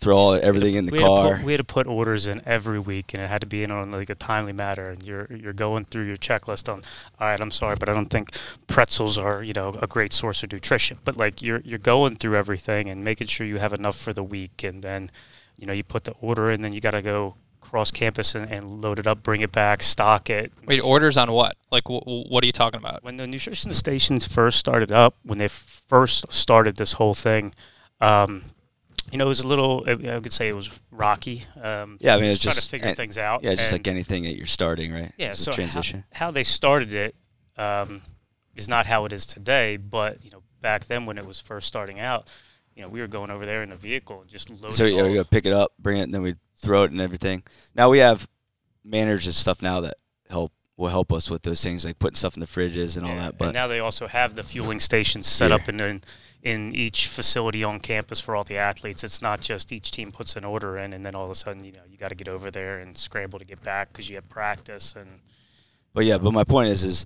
throw 0.00 0.16
all 0.16 0.32
everything 0.34 0.74
in 0.74 0.86
the 0.86 0.92
we 0.92 1.00
Had 1.00 1.06
car. 1.06 1.36
put, 1.36 1.44
we 1.44 1.52
had 1.52 1.58
to 1.58 1.64
put 1.64 1.86
orders 1.86 2.26
in 2.26 2.40
every 2.46 2.78
week, 2.78 3.12
and 3.12 3.22
it 3.22 3.28
had 3.28 3.40
to 3.42 3.46
be 3.46 3.62
in 3.62 3.70
on 3.70 3.90
like 3.90 4.10
a 4.10 4.14
timely 4.14 4.52
matter. 4.52 4.88
And 4.90 5.02
you're 5.04 5.26
you're 5.30 5.52
going 5.52 5.84
through 5.84 6.04
your 6.04 6.16
checklist 6.16 6.72
on. 6.72 6.82
All 7.20 7.28
right, 7.28 7.40
I'm 7.40 7.50
sorry, 7.50 7.76
but 7.78 7.88
I 7.88 7.94
don't 7.94 8.10
think 8.10 8.30
pretzels 8.66 9.18
are 9.18 9.42
you 9.42 9.52
know 9.52 9.76
a 9.80 9.86
great 9.86 10.12
source 10.12 10.42
of 10.42 10.52
nutrition. 10.52 10.98
But 11.04 11.16
like 11.16 11.42
you're 11.42 11.60
you're 11.64 11.78
going 11.78 12.16
through 12.16 12.36
everything 12.36 12.88
and 12.88 13.04
making 13.04 13.26
sure 13.28 13.46
you 13.46 13.58
have 13.58 13.72
enough 13.72 13.96
for 13.96 14.12
the 14.12 14.24
week, 14.24 14.64
and 14.64 14.82
then 14.82 15.10
you 15.58 15.66
know 15.66 15.72
you 15.72 15.84
put 15.84 16.04
the 16.04 16.14
order 16.20 16.50
in, 16.50 16.62
then 16.62 16.72
you 16.72 16.80
got 16.80 16.92
to 16.92 17.02
go 17.02 17.34
cross 17.60 17.90
campus 17.92 18.34
and, 18.34 18.50
and 18.50 18.82
load 18.82 18.98
it 18.98 19.06
up, 19.06 19.22
bring 19.22 19.42
it 19.42 19.52
back, 19.52 19.82
stock 19.82 20.28
it. 20.28 20.50
Wait, 20.66 20.80
orders 20.80 21.16
on 21.16 21.30
what? 21.30 21.56
Like, 21.70 21.84
wh- 21.84 22.02
wh- 22.02 22.28
what 22.28 22.42
are 22.42 22.46
you 22.46 22.52
talking 22.52 22.80
about? 22.80 23.04
when 23.04 23.16
the 23.16 23.26
nutrition 23.28 23.72
stations 23.74 24.26
first 24.26 24.58
started 24.58 24.90
up, 24.90 25.14
when 25.22 25.38
they 25.38 25.46
first 25.46 26.32
started 26.32 26.76
this 26.76 26.94
whole 26.94 27.14
thing, 27.14 27.54
um, 28.00 28.42
you 29.10 29.18
know, 29.18 29.24
it 29.26 29.28
was 29.28 29.40
a 29.40 29.48
little. 29.48 29.84
I 29.86 30.20
could 30.20 30.32
say 30.32 30.48
it 30.48 30.54
was 30.56 30.70
rocky. 30.90 31.44
Um, 31.60 31.98
Yeah, 32.00 32.14
I 32.16 32.20
mean, 32.20 32.32
just 32.32 32.36
it's 32.36 32.42
trying 32.44 32.54
just- 32.54 32.70
to 32.70 32.76
figure 32.76 32.94
things 32.94 33.18
out. 33.18 33.42
yeah, 33.44 33.54
just 33.54 33.72
and- 33.72 33.80
like 33.80 33.88
anything 33.88 34.22
that 34.24 34.36
you're 34.36 34.46
starting, 34.46 34.92
right? 34.92 35.12
yeah. 35.16 35.30
It's 35.30 35.40
So 35.40 35.50
how- 35.50 35.54
transition. 35.56 36.04
How, 36.12 36.30
they 36.30 36.42
started 36.44 36.92
it 36.92 37.14
um, 37.56 38.02
is 38.56 38.68
not 38.68 38.86
how 38.86 39.04
it 39.04 39.12
is 39.12 39.26
today. 39.26 39.76
But 39.76 40.24
you 40.24 40.30
know, 40.30 40.42
back 40.60 40.84
then 40.86 41.06
when 41.06 41.18
it 41.18 41.26
was 41.26 41.40
first 41.40 41.66
starting 41.66 41.98
out, 42.00 42.28
you 42.74 42.82
know, 42.82 42.88
we 42.88 43.00
were 43.00 43.06
going 43.08 43.30
over 43.30 43.44
there 43.44 43.62
in 43.62 43.72
a 43.72 43.76
vehicle 43.76 44.20
and 44.20 44.30
just 44.30 44.48
loading. 44.50 44.72
So 44.72 44.84
yeah, 44.84 45.02
we 45.02 45.14
go 45.14 45.24
pick 45.24 45.44
it 45.46 45.52
up, 45.52 45.72
bring 45.78 45.98
it, 45.98 46.02
and 46.02 46.14
then 46.14 46.22
we 46.22 46.36
throw 46.56 46.84
it 46.84 46.90
and 46.90 47.00
everything. 47.00 47.42
Now 47.74 47.90
we 47.90 47.98
have 47.98 48.28
managers 48.84 49.26
and 49.26 49.34
stuff 49.34 49.60
now 49.62 49.80
that 49.82 49.94
help 50.28 50.52
will 50.80 50.88
help 50.88 51.12
us 51.12 51.30
with 51.30 51.42
those 51.42 51.62
things 51.62 51.84
like 51.84 51.98
putting 51.98 52.14
stuff 52.16 52.34
in 52.34 52.40
the 52.40 52.46
fridges 52.46 52.96
and 52.96 53.04
all 53.04 53.12
Yeah, 53.12 53.24
that. 53.24 53.38
But 53.38 53.44
and 53.48 53.54
now 53.54 53.66
they 53.66 53.80
also 53.80 54.06
have 54.06 54.34
the 54.34 54.42
fueling 54.42 54.80
stations 54.80 55.26
set 55.26 55.50
Yeah. 55.50 55.56
up 55.56 55.68
in, 55.68 55.78
in 55.80 56.02
in 56.42 56.74
each 56.74 57.06
facility 57.06 57.62
on 57.62 57.78
campus 57.80 58.18
for 58.18 58.34
all 58.34 58.44
the 58.44 58.56
athletes. 58.56 59.04
It's 59.04 59.20
not 59.20 59.42
just 59.42 59.72
each 59.72 59.90
team 59.90 60.10
puts 60.10 60.36
an 60.36 60.44
order 60.46 60.78
in, 60.78 60.94
and 60.94 61.04
then 61.04 61.14
all 61.14 61.26
of 61.26 61.30
a 61.30 61.34
sudden, 61.34 61.62
you 61.62 61.72
know, 61.72 61.82
you 61.86 61.98
got 61.98 62.08
to 62.08 62.14
get 62.14 62.28
over 62.28 62.50
there 62.50 62.78
and 62.78 62.96
scramble 62.96 63.38
to 63.38 63.44
get 63.44 63.60
back 63.62 63.92
because 63.92 64.08
you 64.08 64.16
have 64.16 64.26
practice. 64.30 64.94
And 64.96 65.20
but 65.92 66.06
yeah, 66.06 66.16
but 66.16 66.32
my 66.32 66.44
point 66.44 66.70
is, 66.70 66.82
is 66.82 67.04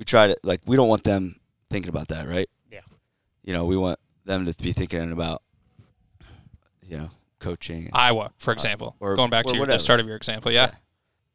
we 0.00 0.04
try 0.04 0.26
to 0.26 0.36
like 0.42 0.60
we 0.66 0.74
don't 0.74 0.88
want 0.88 1.04
them 1.04 1.36
thinking 1.70 1.90
about 1.90 2.08
that, 2.08 2.26
right? 2.26 2.50
Yeah. 2.72 2.80
You 3.44 3.52
know, 3.52 3.66
we 3.66 3.76
want 3.76 4.00
them 4.24 4.46
to 4.46 4.54
be 4.60 4.72
thinking 4.72 5.12
about, 5.12 5.42
you 6.88 6.98
know, 6.98 7.10
coaching. 7.38 7.88
Iowa, 7.92 8.32
for 8.38 8.52
example. 8.52 8.96
or- 8.98 9.14
Going 9.14 9.30
back 9.30 9.46
or 9.46 9.50
to 9.52 9.56
your, 9.58 9.66
the 9.66 9.78
start 9.78 10.00
of 10.00 10.06
your 10.08 10.16
example, 10.16 10.50
yeah. 10.52 10.72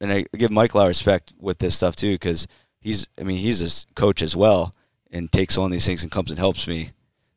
And 0.01 0.11
I 0.11 0.25
give 0.37 0.51
Mike 0.51 0.73
a 0.73 0.77
lot 0.77 0.83
of 0.83 0.89
respect 0.89 1.33
with 1.39 1.57
this 1.59 1.75
stuff 1.75 1.95
too, 1.95 2.15
because 2.15 2.47
he's, 2.79 3.07
I 3.19 3.23
mean, 3.23 3.37
he's 3.37 3.61
a 3.61 3.65
s- 3.65 3.85
coach 3.95 4.21
as 4.21 4.35
well, 4.35 4.71
and 5.11 5.31
takes 5.31 5.57
on 5.57 5.71
these 5.71 5.85
things 5.85 6.03
and 6.03 6.11
comes 6.11 6.29
and 6.31 6.39
helps 6.39 6.67
me 6.67 6.91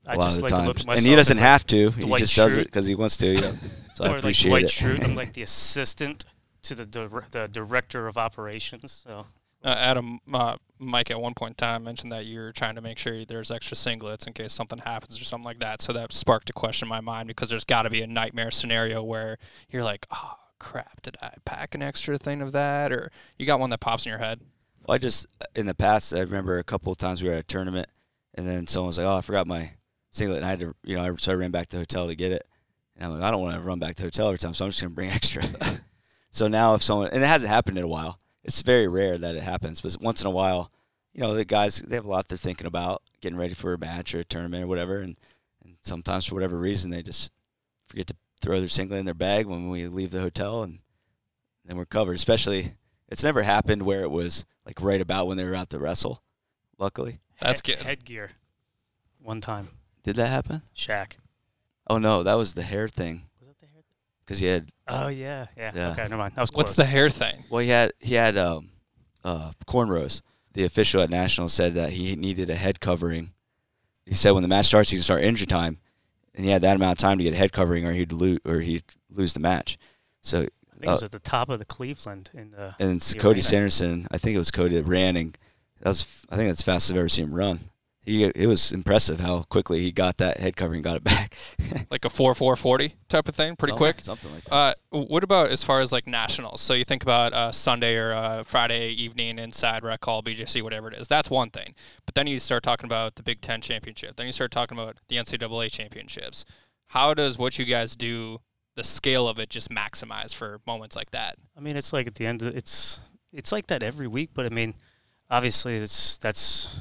a 0.07 0.11
I 0.13 0.15
lot 0.17 0.25
just 0.27 0.43
of 0.43 0.49
the 0.49 0.55
like 0.57 0.77
to 0.77 0.85
times. 0.85 0.99
and 0.99 1.07
he 1.07 1.15
doesn't 1.17 1.39
have 1.39 1.67
to; 1.69 1.91
he 1.91 2.03
Dwight 2.03 2.21
just 2.21 2.37
does 2.37 2.57
Schrute. 2.57 2.61
it 2.63 2.65
because 2.67 2.87
he 2.87 2.95
wants 2.95 3.17
to. 3.19 3.27
You 3.29 3.41
know? 3.41 3.55
So 3.95 4.05
I 4.05 4.09
or 4.09 4.11
like 4.11 4.19
appreciate 4.21 4.51
Dwight 4.51 4.65
it. 4.65 4.71
Schrute, 4.71 5.05
I'm 5.05 5.15
like 5.15 5.33
the 5.33 5.43
assistant 5.51 6.25
to 6.63 6.75
the 6.75 6.85
dir- 6.87 7.25
the 7.31 7.49
director 7.49 8.07
of 8.07 8.17
operations. 8.19 8.93
So 9.07 9.27
Uh, 9.63 9.69
Adam, 9.77 10.19
uh, 10.33 10.57
Mike, 10.79 11.11
at 11.11 11.21
one 11.21 11.35
point 11.35 11.53
in 11.53 11.55
time 11.57 11.85
mentioned 11.85 12.11
that 12.13 12.25
you're 12.27 12.51
trying 12.53 12.75
to 12.77 12.81
make 12.81 12.97
sure 12.99 13.25
there's 13.27 13.51
extra 13.51 13.77
singlets 13.77 14.27
in 14.27 14.33
case 14.33 14.53
something 14.55 14.79
happens 14.79 15.21
or 15.21 15.25
something 15.25 15.45
like 15.45 15.59
that. 15.61 15.83
So 15.83 15.93
that 15.93 16.13
sparked 16.13 16.49
a 16.51 16.55
question 16.55 16.87
in 16.87 16.89
my 16.91 17.01
mind 17.01 17.29
because 17.29 17.51
there's 17.51 17.65
got 17.65 17.83
to 17.83 17.91
be 17.91 18.01
a 18.03 18.07
nightmare 18.07 18.51
scenario 18.51 19.03
where 19.03 19.37
you're 19.71 19.85
like, 19.85 20.07
oh 20.11 20.35
crap, 20.61 21.03
did 21.03 21.17
I 21.21 21.33
pack 21.45 21.75
an 21.75 21.83
extra 21.83 22.17
thing 22.17 22.41
of 22.41 22.53
that? 22.53 22.93
Or 22.93 23.11
you 23.37 23.47
got 23.47 23.59
one 23.59 23.71
that 23.71 23.81
pops 23.81 24.07
in 24.07 24.11
your 24.11 24.21
head. 24.21 24.41
Well, 24.87 24.95
I 24.95 24.99
just 24.99 25.27
in 25.57 25.67
the 25.67 25.75
past, 25.75 26.15
I 26.15 26.21
remember 26.21 26.59
a 26.59 26.65
couple 26.65 26.93
of 26.93 26.99
times 26.99 27.23
we 27.23 27.29
were 27.29 27.35
at 27.35 27.41
a 27.41 27.45
tournament, 27.45 27.89
and 28.35 28.47
then 28.47 28.69
someone 28.69 28.89
was 28.89 28.99
like, 28.99 29.07
"Oh, 29.07 29.17
I 29.17 29.21
forgot 29.21 29.47
my 29.49 29.73
singlet," 30.13 30.39
and 30.39 30.47
I 30.47 30.51
had 30.51 30.61
to, 30.61 30.75
you 30.85 30.97
know, 30.97 31.17
so 31.17 31.33
I 31.33 31.35
ran 31.35 31.51
back 31.51 31.69
to 31.69 31.77
the 31.77 31.81
hotel 31.81 32.07
to 32.07 32.15
get 32.15 32.31
it, 32.31 32.47
and 32.95 33.05
I'm 33.05 33.13
like, 33.19 33.23
I 33.23 33.31
don't 33.31 33.43
want 33.43 33.57
to 33.57 33.61
run 33.61 33.79
back 33.79 33.97
to 33.97 34.03
the 34.03 34.07
hotel 34.07 34.29
every 34.29 34.39
time, 34.39 34.55
so 34.55 34.65
I'm 34.65 34.71
just 34.71 34.81
gonna 34.81 34.95
bring 34.95 35.11
extra. 35.11 35.43
so 36.31 36.47
now, 36.47 36.75
if 36.75 36.83
someone, 36.83 37.09
and 37.13 37.23
it 37.23 37.27
hasn't 37.27 37.51
happened 37.51 37.79
in 37.79 37.85
a 37.85 37.89
while, 37.89 38.19
it's 38.45 38.63
very 38.63 38.89
rare 38.89 39.19
that 39.19 39.35
it 39.35 39.43
happens, 39.43 39.81
but 39.81 39.97
once 40.01 40.21
in 40.21 40.27
a 40.27 40.31
while, 40.31 40.71
you 41.13 41.21
know, 41.21 41.35
the 41.35 41.45
guys 41.45 41.79
they 41.79 41.97
have 41.97 42.05
a 42.05 42.09
lot 42.09 42.29
they're 42.29 42.39
thinking 42.39 42.67
about, 42.67 43.03
getting 43.21 43.39
ready 43.39 43.55
for 43.55 43.75
a 43.75 43.79
match 43.79 44.15
or 44.15 44.21
a 44.21 44.25
tournament 44.25 44.65
or 44.65 44.69
whatever, 44.69 45.01
and 45.01 45.17
and 45.65 45.77
sometimes 45.83 46.27
for 46.27 46.35
whatever 46.35 46.57
reason 46.57 46.91
they 46.91 47.03
just 47.03 47.31
forget 47.89 48.07
to 48.07 48.15
throw 48.41 48.61
their 48.61 48.69
singlet 48.69 49.01
in 49.01 49.05
their 49.05 49.15
bag 49.15 49.47
when 49.47 49.69
we 49.69 49.87
leave 49.87 50.11
the 50.11 50.21
hotel, 50.21 50.63
and 50.63 50.79
then 51.65 51.77
we're 51.77 51.85
covered. 51.85 52.15
Especially, 52.15 52.75
it's 53.09 53.25
never 53.25 53.43
happened 53.43 53.83
where 53.83 54.03
it 54.03 54.11
was 54.11 54.45
like 54.67 54.81
right 54.81 55.01
about 55.01 55.27
when 55.27 55.37
they 55.37 55.45
were 55.45 55.55
out 55.55 55.71
to 55.71 55.79
wrestle. 55.79 56.23
Luckily, 56.79 57.19
That's 57.41 57.61
head- 57.67 57.79
good. 57.79 57.85
Headgear. 57.87 58.31
One 59.23 59.41
time, 59.43 59.69
did 60.03 60.17
that 60.17 60.29
happen? 60.29 60.63
Shaq. 60.75 61.19
Oh 61.89 61.99
no, 61.99 62.23
that 62.23 62.35
was 62.35 62.55
the 62.55 62.63
hair 62.63 62.89
thing. 62.89 63.23
Was 63.41 63.49
that 63.49 63.59
the 63.61 63.67
hair? 63.67 63.83
Thing? 63.83 63.99
Because 64.25 64.39
he 64.39 64.47
had, 64.47 64.71
Oh 64.89 65.09
yeah, 65.09 65.47
yeah. 65.57 65.73
Yeah. 65.75 65.91
Okay, 65.93 66.03
never 66.03 66.17
mind. 66.17 66.35
That 66.37 66.41
was 66.41 66.51
What's 66.53 66.71
close. 66.73 66.77
the 66.77 66.85
hair 66.87 67.11
thing? 67.11 67.45
well, 67.51 67.61
he 67.61 67.69
had 67.69 67.93
he 67.99 68.15
had 68.15 68.39
um, 68.39 68.71
uh, 69.25 69.53
cornrows. 69.67 70.23
The 70.55 70.65
official 70.65 71.01
at 71.03 71.11
Nationals 71.11 71.53
said 71.53 71.75
that 71.75 71.93
he 71.93 72.17
needed 72.17 72.49
a 72.51 72.55
head 72.57 72.81
covering. 72.81 73.33
He 74.07 74.15
said 74.15 74.31
when 74.33 74.43
the 74.43 74.49
match 74.49 74.67
starts, 74.67 74.91
he 74.91 74.97
can 74.97 75.05
start 75.05 75.23
injury 75.23 75.47
time, 75.47 75.79
and 76.35 76.45
he 76.45 76.51
had 76.51 76.63
that 76.63 76.77
amount 76.77 76.93
of 76.93 76.99
time 76.99 77.19
to 77.19 77.25
get 77.25 77.35
a 77.35 77.37
head 77.37 77.53
covering, 77.53 77.87
or 77.87 77.93
he'd 77.93 78.13
lose, 78.13 78.41
or 78.45 78.61
he'd 78.61 78.85
lose 79.11 79.33
the 79.33 79.41
match. 79.41 79.79
So 80.23 80.39
I 80.39 80.41
think 80.41 80.85
it 80.85 80.87
was 80.87 81.03
uh, 81.03 81.07
at 81.07 81.13
the 81.13 81.19
top 81.19 81.49
of 81.49 81.59
the 81.59 81.65
Cleveland 81.65 82.31
in 82.35 82.51
the. 82.53 82.75
and 82.79 83.01
Cody 83.19 83.39
arena. 83.39 83.43
Sanderson. 83.43 84.07
I 84.11 84.19
think 84.19 84.35
it 84.35 84.39
was 84.39 84.51
Cody 84.51 84.77
that 84.77 84.87
ran, 84.87 85.17
and 85.17 85.39
that 85.81 85.89
was 85.89 86.27
I 86.31 86.37
think 86.37 86.49
that's 86.49 86.63
the 86.63 86.71
fastest 86.71 86.93
I've 86.93 86.99
ever 86.99 87.09
seen 87.09 87.27
him 87.27 87.35
run. 87.35 87.61
He 88.03 88.25
it 88.25 88.47
was 88.47 88.73
impressive 88.73 89.21
how 89.21 89.43
quickly 89.51 89.81
he 89.81 89.93
got 89.93 90.17
that 90.19 90.39
head 90.39 90.57
covering, 90.57 90.79
and 90.79 90.85
got 90.85 90.97
it 90.97 91.05
back. 91.05 91.37
Like 91.91 92.05
a 92.05 92.11
4 92.11 92.35
4 92.35 92.57
40 92.57 92.95
type 93.09 93.29
of 93.29 93.35
thing? 93.35 93.57
Pretty 93.57 93.73
Something- 93.73 93.93
quick? 93.95 94.05
something 94.05 94.33
like 94.33 94.45
that. 94.45 94.53
Uh, 94.93 94.99
what 95.07 95.23
about 95.25 95.51
as 95.51 95.63
far 95.65 95.81
as 95.81 95.93
like 95.93 96.07
nationals? 96.07 96.61
So 96.61 96.73
you 96.75 96.85
think 96.85 97.03
about 97.03 97.33
uh, 97.33 97.51
Sunday 97.53 97.97
or 97.97 98.13
uh, 98.13 98.43
Friday 98.45 98.91
evening 98.91 99.39
inside 99.39 99.83
Rec 99.85 100.05
Hall, 100.05 100.23
BJC, 100.23 100.63
whatever 100.63 100.89
it 100.89 100.95
is. 100.99 101.09
That's 101.09 101.31
one 101.31 101.51
thing. 101.51 101.75
But 102.07 102.15
then 102.15 102.27
you 102.27 102.39
start 102.39 102.63
talking 102.63 102.87
about 102.87 103.17
the 103.17 103.23
Big 103.25 103.41
Ten 103.41 103.61
championship. 103.61 104.17
Then 104.17 104.27
you 104.27 104.33
start 104.33 104.51
talking 104.53 104.79
about 104.79 104.97
the 105.09 105.17
NCAA 105.17 105.71
championships. 105.71 106.45
How 106.89 107.13
does 107.15 107.39
what 107.39 107.59
you 107.59 107.65
guys 107.65 107.95
do, 107.97 108.39
the 108.77 108.85
scale 108.85 109.29
of 109.29 109.39
it, 109.39 109.51
just 109.51 109.69
maximize 109.71 110.33
for 110.35 110.61
moments 110.67 110.95
like 110.97 111.11
that? 111.11 111.37
I 111.57 111.61
mean, 111.61 111.77
it's 111.77 111.93
like 111.93 112.07
at 112.07 112.15
the 112.17 112.27
end. 112.27 112.43
Of, 112.43 112.57
it's 112.57 113.13
it's 113.33 113.53
like 113.53 113.67
that 113.69 113.83
every 113.83 114.07
week, 114.09 114.31
but 114.35 114.47
I 114.47 114.49
mean, 114.49 114.75
obviously, 115.29 115.77
it's 115.77 116.19
that's. 116.19 116.81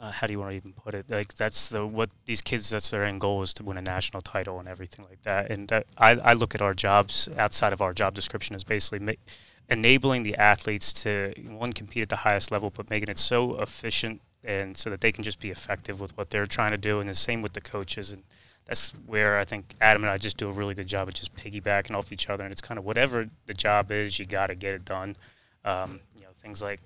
Uh, 0.00 0.10
how 0.10 0.26
do 0.26 0.32
you 0.32 0.38
want 0.38 0.50
to 0.50 0.56
even 0.56 0.72
put 0.72 0.94
it? 0.94 1.04
Like 1.10 1.34
that's 1.34 1.68
the 1.68 1.86
what 1.86 2.10
these 2.24 2.40
kids. 2.40 2.70
That's 2.70 2.90
their 2.90 3.04
end 3.04 3.20
goal 3.20 3.42
is 3.42 3.52
to 3.54 3.64
win 3.64 3.76
a 3.76 3.82
national 3.82 4.22
title 4.22 4.58
and 4.58 4.66
everything 4.66 5.04
like 5.08 5.22
that. 5.22 5.50
And 5.50 5.70
I 5.72 5.82
I 5.98 6.32
look 6.32 6.54
at 6.54 6.62
our 6.62 6.72
jobs 6.72 7.28
outside 7.36 7.72
of 7.74 7.82
our 7.82 7.92
job 7.92 8.14
description 8.14 8.56
as 8.56 8.64
basically 8.64 9.00
ma- 9.00 9.20
enabling 9.68 10.22
the 10.22 10.36
athletes 10.36 10.92
to 11.02 11.34
one 11.48 11.72
compete 11.72 12.02
at 12.02 12.08
the 12.08 12.16
highest 12.16 12.50
level, 12.50 12.70
but 12.70 12.88
making 12.88 13.10
it 13.10 13.18
so 13.18 13.60
efficient 13.60 14.22
and 14.42 14.74
so 14.74 14.88
that 14.88 15.02
they 15.02 15.12
can 15.12 15.22
just 15.22 15.38
be 15.38 15.50
effective 15.50 16.00
with 16.00 16.16
what 16.16 16.30
they're 16.30 16.46
trying 16.46 16.72
to 16.72 16.78
do. 16.78 17.00
And 17.00 17.08
the 17.08 17.14
same 17.14 17.42
with 17.42 17.52
the 17.52 17.60
coaches 17.60 18.10
and 18.10 18.22
that's 18.64 18.92
where 19.06 19.38
I 19.38 19.44
think 19.44 19.74
Adam 19.80 20.04
and 20.04 20.10
I 20.12 20.16
just 20.16 20.36
do 20.36 20.48
a 20.48 20.52
really 20.52 20.74
good 20.74 20.86
job 20.86 21.08
of 21.08 21.14
just 21.14 21.34
piggybacking 21.34 21.94
off 21.94 22.12
each 22.12 22.30
other. 22.30 22.44
And 22.44 22.52
it's 22.52 22.60
kind 22.60 22.78
of 22.78 22.84
whatever 22.84 23.26
the 23.46 23.54
job 23.54 23.90
is, 23.90 24.18
you 24.18 24.24
got 24.24 24.46
to 24.46 24.54
get 24.54 24.72
it 24.74 24.84
done. 24.84 25.16
Um, 25.64 26.00
you 26.14 26.22
know, 26.22 26.28
things 26.32 26.62
like 26.62 26.80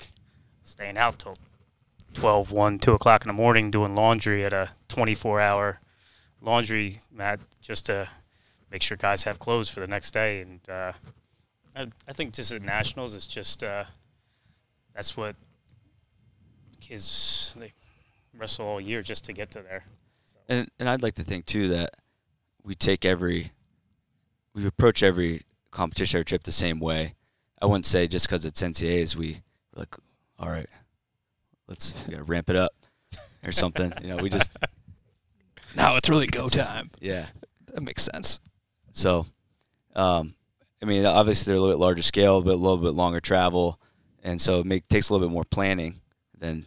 staying 0.62 0.96
out 0.96 1.18
till 1.18 1.36
12, 2.14 2.50
1, 2.50 2.78
2 2.78 2.92
o'clock 2.92 3.24
in 3.24 3.28
the 3.28 3.34
morning 3.34 3.70
doing 3.70 3.94
laundry 3.94 4.44
at 4.44 4.52
a 4.52 4.70
24 4.88 5.40
hour 5.40 5.80
laundry 6.40 7.00
mat 7.12 7.40
just 7.60 7.86
to 7.86 8.08
make 8.70 8.82
sure 8.82 8.96
guys 8.96 9.24
have 9.24 9.38
clothes 9.38 9.68
for 9.68 9.80
the 9.80 9.86
next 9.86 10.12
day. 10.12 10.40
And 10.40 10.60
uh, 10.68 10.92
I, 11.76 11.86
I 12.08 12.12
think 12.12 12.32
just 12.32 12.52
at 12.52 12.62
nationals, 12.62 13.14
it's 13.14 13.26
just 13.26 13.62
uh, 13.62 13.84
that's 14.94 15.16
what 15.16 15.36
kids 16.80 17.56
they 17.58 17.72
wrestle 18.36 18.66
all 18.66 18.80
year 18.80 19.02
just 19.02 19.24
to 19.24 19.32
get 19.32 19.50
to 19.52 19.62
there. 19.62 19.84
And 20.48 20.70
and 20.78 20.88
I'd 20.88 21.02
like 21.02 21.14
to 21.14 21.22
think 21.22 21.46
too 21.46 21.68
that 21.68 21.90
we 22.62 22.74
take 22.74 23.04
every 23.04 23.52
we 24.54 24.66
approach 24.66 25.02
every 25.02 25.42
competition 25.70 26.18
every 26.18 26.24
trip 26.24 26.42
the 26.42 26.52
same 26.52 26.78
way. 26.78 27.14
I 27.60 27.66
wouldn't 27.66 27.86
say 27.86 28.06
just 28.06 28.26
because 28.26 28.44
it's 28.44 28.62
NCAAs 28.62 29.16
we 29.16 29.40
like 29.74 29.96
all 30.38 30.50
right, 30.50 30.68
let's 31.68 31.94
ramp 32.26 32.50
it 32.50 32.56
up 32.56 32.72
or 33.44 33.52
something. 33.52 33.92
you 34.02 34.08
know, 34.08 34.16
we 34.16 34.30
just 34.30 34.50
now 35.76 35.96
it's 35.96 36.08
really 36.08 36.26
go 36.26 36.46
time. 36.46 36.90
yeah. 37.00 37.26
That 37.72 37.82
makes 37.82 38.02
sense. 38.04 38.38
So, 38.92 39.26
um, 39.96 40.34
I 40.80 40.86
mean, 40.86 41.04
obviously 41.04 41.50
they're 41.50 41.58
a 41.58 41.60
little 41.60 41.74
bit 41.74 41.80
larger 41.80 42.02
scale, 42.02 42.40
but 42.42 42.52
a 42.52 42.56
little 42.56 42.76
bit 42.78 42.92
longer 42.92 43.20
travel, 43.20 43.80
and 44.22 44.40
so 44.40 44.60
it 44.60 44.66
make, 44.66 44.86
takes 44.88 45.08
a 45.08 45.12
little 45.12 45.26
bit 45.26 45.32
more 45.32 45.44
planning 45.44 46.00
than, 46.38 46.66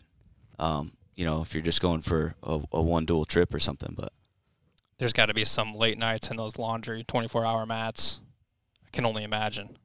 um, 0.59 0.91
you 1.15 1.23
know, 1.23 1.41
if 1.41 1.53
you're 1.53 1.63
just 1.63 1.81
going 1.81 2.01
for 2.01 2.35
a, 2.43 2.59
a 2.73 2.81
one 2.81 3.05
dual 3.05 3.23
trip 3.25 3.53
or 3.53 3.59
something. 3.59 3.93
But 3.97 4.11
There's 4.97 5.13
got 5.13 5.27
to 5.27 5.33
be 5.33 5.45
some 5.45 5.73
late 5.73 5.97
nights 5.97 6.29
in 6.29 6.35
those 6.35 6.57
laundry 6.57 7.03
24 7.05 7.45
hour 7.45 7.65
mats. 7.65 8.19
I 8.85 8.89
can 8.91 9.05
only 9.05 9.23
imagine. 9.23 9.77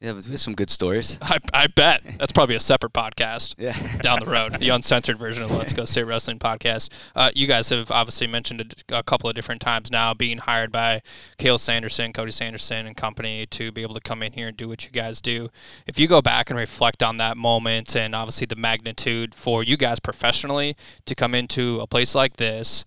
Yeah, 0.00 0.12
but 0.12 0.24
we 0.26 0.32
have 0.32 0.40
some 0.40 0.54
good 0.54 0.68
stories. 0.68 1.18
I, 1.22 1.38
I 1.54 1.66
bet. 1.68 2.02
That's 2.18 2.32
probably 2.32 2.54
a 2.54 2.60
separate 2.60 2.92
podcast. 2.92 3.54
Yeah. 3.66 3.74
down 4.02 4.20
the 4.20 4.26
road, 4.26 4.58
the 4.60 4.68
uncensored 4.68 5.18
version 5.18 5.42
of 5.42 5.50
Let's 5.50 5.72
Go 5.72 5.86
State 5.86 6.04
Wrestling 6.04 6.38
podcast. 6.38 6.90
Uh, 7.14 7.30
you 7.34 7.46
guys 7.46 7.70
have 7.70 7.90
obviously 7.90 8.26
mentioned 8.26 8.60
it 8.60 8.84
a 8.90 9.02
couple 9.02 9.30
of 9.30 9.34
different 9.34 9.60
times 9.62 9.90
now, 9.90 10.12
being 10.12 10.38
hired 10.38 10.70
by 10.70 11.00
Cael 11.38 11.58
Sanderson, 11.58 12.12
Cody 12.12 12.32
Sanderson, 12.32 12.86
and 12.86 12.96
company 12.96 13.46
to 13.46 13.72
be 13.72 13.82
able 13.82 13.94
to 13.94 14.00
come 14.00 14.22
in 14.22 14.32
here 14.32 14.48
and 14.48 14.56
do 14.56 14.68
what 14.68 14.84
you 14.84 14.90
guys 14.90 15.20
do. 15.22 15.48
If 15.86 15.98
you 15.98 16.06
go 16.06 16.20
back 16.20 16.50
and 16.50 16.58
reflect 16.58 17.02
on 17.02 17.16
that 17.16 17.36
moment 17.38 17.96
and 17.96 18.14
obviously 18.14 18.46
the 18.46 18.56
magnitude 18.56 19.34
for 19.34 19.62
you 19.62 19.76
guys 19.78 19.98
professionally 19.98 20.76
to 21.06 21.14
come 21.14 21.34
into 21.34 21.80
a 21.80 21.86
place 21.86 22.14
like 22.14 22.36
this, 22.36 22.84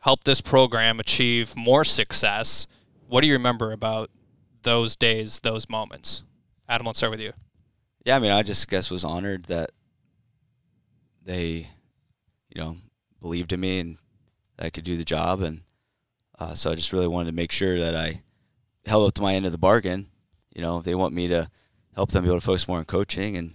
help 0.00 0.24
this 0.24 0.40
program 0.42 1.00
achieve 1.00 1.56
more 1.56 1.84
success, 1.84 2.66
what 3.08 3.22
do 3.22 3.26
you 3.26 3.32
remember 3.32 3.72
about 3.72 4.10
those 4.62 4.94
days, 4.96 5.40
those 5.40 5.68
moments? 5.68 6.24
Adam, 6.70 6.86
let's 6.86 6.98
start 7.00 7.10
with 7.10 7.20
you. 7.20 7.32
Yeah, 8.06 8.14
I 8.14 8.20
mean, 8.20 8.30
I 8.30 8.44
just 8.44 8.68
guess 8.68 8.92
was 8.92 9.04
honored 9.04 9.46
that 9.46 9.72
they, 11.20 11.68
you 12.48 12.62
know, 12.62 12.76
believed 13.20 13.52
in 13.52 13.58
me 13.58 13.80
and 13.80 13.98
I 14.56 14.70
could 14.70 14.84
do 14.84 14.96
the 14.96 15.04
job, 15.04 15.42
and 15.42 15.62
uh, 16.38 16.54
so 16.54 16.70
I 16.70 16.76
just 16.76 16.92
really 16.92 17.08
wanted 17.08 17.30
to 17.30 17.34
make 17.34 17.50
sure 17.50 17.76
that 17.80 17.96
I 17.96 18.22
held 18.86 19.08
up 19.08 19.14
to 19.14 19.22
my 19.22 19.34
end 19.34 19.46
of 19.46 19.52
the 19.52 19.58
bargain. 19.58 20.06
You 20.54 20.62
know, 20.62 20.78
if 20.78 20.84
they 20.84 20.94
want 20.94 21.12
me 21.12 21.26
to 21.26 21.50
help 21.96 22.12
them 22.12 22.22
be 22.22 22.30
able 22.30 22.38
to 22.38 22.46
focus 22.46 22.68
more 22.68 22.78
on 22.78 22.84
coaching 22.84 23.36
and 23.36 23.54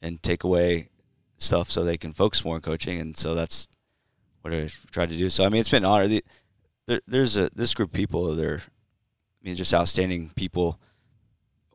and 0.00 0.22
take 0.22 0.42
away 0.42 0.88
stuff 1.36 1.70
so 1.70 1.84
they 1.84 1.98
can 1.98 2.14
focus 2.14 2.42
more 2.42 2.54
on 2.54 2.62
coaching, 2.62 2.98
and 2.98 3.18
so 3.18 3.34
that's 3.34 3.68
what 4.40 4.54
I 4.54 4.70
tried 4.90 5.10
to 5.10 5.16
do. 5.16 5.28
So 5.28 5.44
I 5.44 5.50
mean, 5.50 5.60
it's 5.60 5.68
been 5.68 5.84
an 5.84 5.90
honor. 5.90 6.08
The, 6.08 6.24
there, 6.86 7.02
there's 7.06 7.36
a 7.36 7.50
this 7.54 7.74
group 7.74 7.90
of 7.90 7.94
people. 7.94 8.34
They're, 8.34 8.62
I 8.64 9.40
mean, 9.42 9.56
just 9.56 9.74
outstanding 9.74 10.30
people 10.36 10.80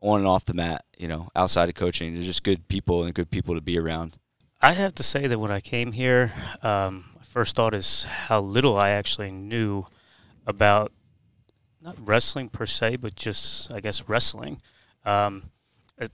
on 0.00 0.20
and 0.20 0.28
off 0.28 0.44
the 0.44 0.54
mat, 0.54 0.84
you 0.96 1.08
know, 1.08 1.28
outside 1.34 1.68
of 1.68 1.74
coaching. 1.74 2.14
They're 2.14 2.24
just 2.24 2.42
good 2.42 2.68
people 2.68 3.04
and 3.04 3.14
good 3.14 3.30
people 3.30 3.54
to 3.54 3.60
be 3.60 3.78
around. 3.78 4.18
I 4.60 4.72
have 4.72 4.94
to 4.96 5.02
say 5.02 5.26
that 5.26 5.38
when 5.38 5.50
I 5.50 5.60
came 5.60 5.92
here, 5.92 6.32
um, 6.62 7.04
my 7.14 7.22
first 7.22 7.56
thought 7.56 7.74
is 7.74 8.04
how 8.04 8.40
little 8.40 8.78
I 8.78 8.90
actually 8.90 9.30
knew 9.30 9.84
about 10.46 10.92
not 11.82 11.96
wrestling 12.04 12.48
per 12.48 12.66
se, 12.66 12.96
but 12.96 13.14
just 13.14 13.72
I 13.72 13.80
guess 13.80 14.08
wrestling. 14.08 14.60
Um, 15.04 15.50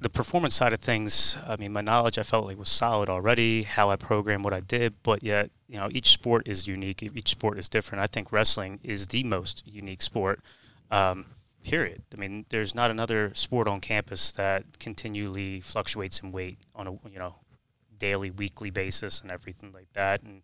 the 0.00 0.10
performance 0.10 0.54
side 0.54 0.72
of 0.72 0.80
things, 0.80 1.36
I 1.46 1.56
mean, 1.56 1.72
my 1.72 1.80
knowledge 1.80 2.16
I 2.16 2.22
felt 2.22 2.46
like 2.46 2.56
was 2.56 2.68
solid 2.68 3.08
already. 3.08 3.64
How 3.64 3.90
I 3.90 3.96
programmed 3.96 4.44
what 4.44 4.52
I 4.52 4.60
did, 4.60 4.94
but 5.02 5.24
yet 5.24 5.50
you 5.68 5.78
know 5.78 5.88
each 5.90 6.10
sport 6.10 6.46
is 6.46 6.68
unique. 6.68 7.02
Each 7.02 7.30
sport 7.30 7.58
is 7.58 7.68
different. 7.68 8.02
I 8.02 8.06
think 8.06 8.32
wrestling 8.32 8.80
is 8.82 9.08
the 9.08 9.24
most 9.24 9.66
unique 9.66 10.02
sport. 10.02 10.40
Um, 10.90 11.26
period. 11.62 12.02
I 12.12 12.20
mean, 12.20 12.44
there's 12.48 12.74
not 12.74 12.90
another 12.90 13.32
sport 13.34 13.68
on 13.68 13.80
campus 13.80 14.32
that 14.32 14.78
continually 14.78 15.60
fluctuates 15.60 16.20
in 16.20 16.32
weight 16.32 16.58
on 16.74 16.86
a 16.86 16.92
you 17.08 17.18
know 17.18 17.36
daily, 17.98 18.30
weekly 18.30 18.70
basis 18.70 19.20
and 19.20 19.30
everything 19.30 19.72
like 19.72 19.92
that. 19.92 20.22
And 20.22 20.42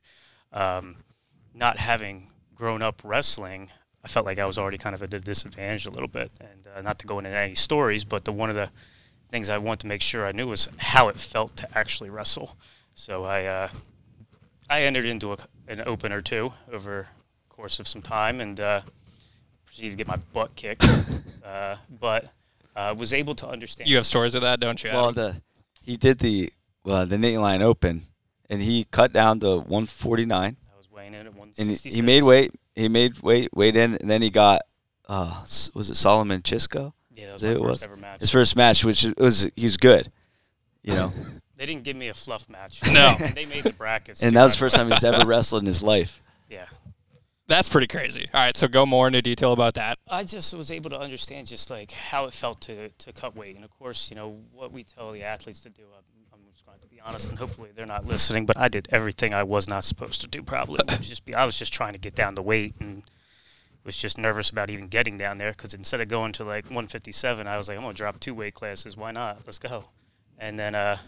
um, 0.53 0.97
not 1.55 1.79
having 1.79 2.29
grown 2.55 2.83
up 2.83 3.03
wrestling, 3.05 3.71
I 4.05 4.09
felt 4.09 4.27
like 4.27 4.39
I 4.39 4.47
was 4.47 4.59
already 4.59 4.79
kind 4.79 4.95
of 4.95 5.03
at 5.03 5.13
a 5.13 5.21
disadvantage 5.21 5.87
a 5.87 5.91
little 5.91 6.09
bit. 6.09 6.31
And 6.41 6.69
uh, 6.75 6.81
not 6.83 6.99
to 7.01 7.07
go 7.07 7.19
into 7.19 7.31
any 7.31 7.55
stories, 7.55 8.05
but 8.05 8.25
the 8.25 8.33
one 8.33 8.49
of 8.49 8.57
the 8.57 8.71
things 9.29 9.51
I 9.51 9.59
wanted 9.59 9.81
to 9.81 9.87
make 9.89 10.03
sure 10.03 10.27
I 10.27 10.33
knew 10.33 10.47
was 10.47 10.69
how 10.79 11.09
it 11.09 11.17
felt 11.17 11.57
to 11.57 11.79
actually 11.79 12.11
wrestle. 12.11 12.57
So 12.95 13.25
I 13.25 13.45
uh, 13.45 13.69
I 14.71 14.83
entered 14.83 15.05
into 15.05 15.33
a, 15.33 15.39
an 15.67 15.83
open 15.87 16.13
or 16.13 16.21
two 16.21 16.53
over 16.73 17.09
course 17.49 17.81
of 17.81 17.89
some 17.89 18.03
time 18.03 18.41
and 18.41 18.61
uh, 18.61 18.83
proceeded 19.79 19.93
to 19.93 19.97
get 19.97 20.09
my 20.09 20.17
butt 20.33 20.55
kicked, 20.57 20.85
uh, 21.45 21.77
but 22.01 22.33
uh, 22.75 22.95
was 22.97 23.13
able 23.13 23.35
to 23.37 23.49
understand. 23.49 23.89
You 23.89 23.97
have 23.97 24.07
stories 24.07 24.35
of 24.35 24.43
that, 24.43 24.61
don't 24.61 24.83
you? 24.83 24.91
Well, 24.91 25.13
the 25.13 25.41
he 25.83 25.97
did 25.97 26.19
the 26.19 26.51
well 26.85 27.07
the 27.07 27.17
Nittany 27.17 27.41
Lion 27.41 27.63
Open, 27.63 28.07
and 28.51 28.61
he 28.61 28.87
cut 28.91 29.13
down 29.13 29.41
to 29.41 29.59
149, 29.59 30.57
I 30.73 30.77
was 30.77 30.91
weighing 30.91 31.15
in 31.15 31.21
at 31.21 31.27
and 31.27 31.37
166. 31.37 31.95
he, 31.95 32.01
he 32.01 32.03
made 32.07 32.23
weight. 32.23 32.53
He 32.75 32.89
made 32.89 33.19
weight 33.21 33.51
weight 33.55 33.77
in, 33.77 33.95
and 33.95 34.11
then 34.11 34.23
he 34.23 34.31
got 34.31 34.63
uh 35.09 35.43
was 35.75 35.91
it 35.91 35.95
Solomon 35.95 36.43
Chishko? 36.43 36.93
Yeah, 37.15 37.27
that 37.27 37.33
was 37.35 37.43
It 37.45 37.55
my 37.61 37.61
was. 37.61 37.71
first 37.71 37.85
ever 37.85 37.97
match. 37.97 38.21
His 38.21 38.31
first 38.31 38.57
match, 38.57 38.85
which 38.85 39.07
was 39.17 39.51
he 39.55 39.65
was 39.65 39.77
good, 39.77 40.13
you 40.83 40.95
know, 40.95 41.13
They 41.57 41.67
didn't 41.67 41.83
give 41.83 41.97
me 41.97 42.07
a 42.07 42.15
fluff 42.15 42.49
match. 42.49 42.85
No. 42.87 43.17
they 43.35 43.45
made 43.47 43.65
the 43.65 43.73
brackets. 43.73 44.23
and 44.23 44.37
that 44.37 44.45
was 44.45 44.53
the 44.53 44.59
first 44.59 44.77
time 44.77 44.91
he's 44.91 45.03
ever 45.03 45.27
wrestled 45.27 45.63
in 45.63 45.67
his 45.67 45.83
life. 45.83 46.23
Yeah. 46.49 46.67
That's 47.49 47.69
pretty 47.71 47.87
crazy. 47.87 48.29
All 48.35 48.41
right, 48.41 48.55
so 48.55 48.69
go 48.69 48.85
more 48.85 49.07
into 49.07 49.23
detail 49.23 49.55
about 49.55 49.75
that. 49.75 49.99
I 50.07 50.23
just 50.23 50.53
was 50.53 50.71
able 50.71 50.91
to 50.91 51.01
understand 51.01 51.47
just 51.47 51.71
like 51.71 51.91
how 51.91 52.27
it 52.27 52.35
felt 52.35 52.61
to, 52.63 52.91
to 52.91 53.13
cut 53.13 53.35
weight. 53.35 53.57
And 53.57 53.65
of 53.65 53.71
course, 53.71 54.11
you 54.11 54.17
know, 54.17 54.37
what 54.53 54.71
we 54.71 54.85
tell 54.85 55.13
the 55.13 55.23
athletes 55.23 55.61
to 55.61 55.71
do, 55.71 55.85
I'm, 55.97 56.05
I'm 56.35 56.41
just 56.53 56.67
going 56.67 56.79
to 56.81 56.89
be 56.89 57.01
honest 57.01 57.31
and 57.31 57.39
hopefully 57.39 57.71
they're 57.75 57.87
not 57.87 58.07
listening, 58.07 58.45
but 58.45 58.59
I 58.59 58.69
did 58.69 58.87
everything 58.93 59.35
I 59.35 59.45
was 59.45 59.67
not 59.67 59.85
supposed 59.85 60.21
to 60.21 60.29
do 60.29 60.43
probably. 60.43 60.81
It 60.89 60.99
was 60.99 61.09
just 61.09 61.25
be, 61.25 61.35
I 61.35 61.47
was 61.47 61.59
just 61.59 61.73
trying 61.73 61.95
to 61.95 61.99
get 61.99 62.15
down 62.15 62.35
the 62.35 62.43
weight 62.43 62.75
and 62.81 63.03
was 63.83 63.97
just 63.97 64.19
nervous 64.19 64.51
about 64.51 64.69
even 64.69 64.89
getting 64.89 65.17
down 65.17 65.39
there 65.39 65.53
because 65.53 65.73
instead 65.73 66.03
of 66.03 66.09
going 66.09 66.33
to 66.35 66.45
like 66.45 66.67
157, 66.67 67.47
I 67.47 67.57
was 67.57 67.69
like, 67.69 67.79
I'm 67.79 67.83
going 67.83 67.95
to 67.95 67.97
drop 67.97 68.21
two 68.21 68.35
weight 68.35 68.53
classes. 68.53 68.95
Why 68.95 69.11
not? 69.13 69.39
Let's 69.47 69.59
go. 69.59 69.85
And 70.39 70.59
then 70.59 70.75
uh, 70.75 70.99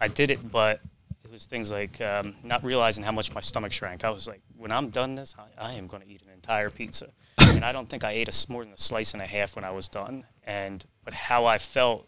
I 0.00 0.08
did 0.08 0.32
it, 0.32 0.50
but 0.50 0.80
it 1.26 1.32
was 1.32 1.46
things 1.46 1.72
like 1.72 2.00
um, 2.00 2.34
not 2.44 2.62
realizing 2.62 3.02
how 3.02 3.10
much 3.10 3.34
my 3.34 3.40
stomach 3.40 3.72
shrank. 3.72 4.04
I 4.04 4.10
was 4.10 4.28
like, 4.28 4.40
when 4.56 4.70
I'm 4.70 4.90
done 4.90 5.16
this, 5.16 5.34
I, 5.38 5.70
I 5.70 5.72
am 5.72 5.88
going 5.88 6.02
to 6.02 6.08
eat 6.08 6.22
an 6.22 6.32
entire 6.32 6.70
pizza. 6.70 7.08
and 7.38 7.64
I 7.64 7.72
don't 7.72 7.88
think 7.88 8.04
I 8.04 8.12
ate 8.12 8.28
a 8.28 8.52
more 8.52 8.64
than 8.64 8.72
a 8.72 8.78
slice 8.78 9.12
and 9.12 9.20
a 9.20 9.26
half 9.26 9.56
when 9.56 9.64
I 9.64 9.72
was 9.72 9.88
done. 9.88 10.24
And 10.44 10.84
but 11.04 11.14
how 11.14 11.44
I 11.44 11.58
felt 11.58 12.06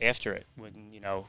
after 0.00 0.32
it, 0.32 0.46
when 0.56 0.90
you 0.90 1.00
know, 1.00 1.26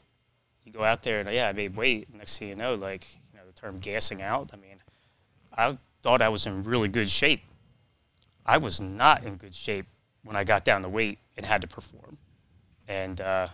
you 0.63 0.71
go 0.71 0.83
out 0.83 1.03
there 1.03 1.19
and 1.19 1.29
yeah, 1.29 1.49
I 1.49 1.51
made 1.51 1.75
weight. 1.75 2.13
Next 2.15 2.39
thing 2.39 2.47
you 2.47 2.55
know, 2.55 2.75
like 2.75 3.05
you 3.33 3.39
know, 3.39 3.45
the 3.45 3.53
term 3.53 3.79
gassing 3.79 4.21
out. 4.21 4.51
I 4.53 4.55
mean, 4.55 4.77
I 5.57 5.77
thought 6.03 6.21
I 6.21 6.29
was 6.29 6.45
in 6.45 6.63
really 6.63 6.87
good 6.87 7.09
shape. 7.09 7.43
I 8.45 8.57
was 8.57 8.79
not 8.79 9.25
in 9.25 9.35
good 9.35 9.53
shape 9.53 9.85
when 10.23 10.37
I 10.37 10.45
got 10.45 10.63
down 10.63 10.81
the 10.81 10.89
weight 10.89 11.19
and 11.35 11.45
had 11.45 11.61
to 11.61 11.67
perform. 11.67 12.17
And 12.87 13.19
uh, 13.19 13.49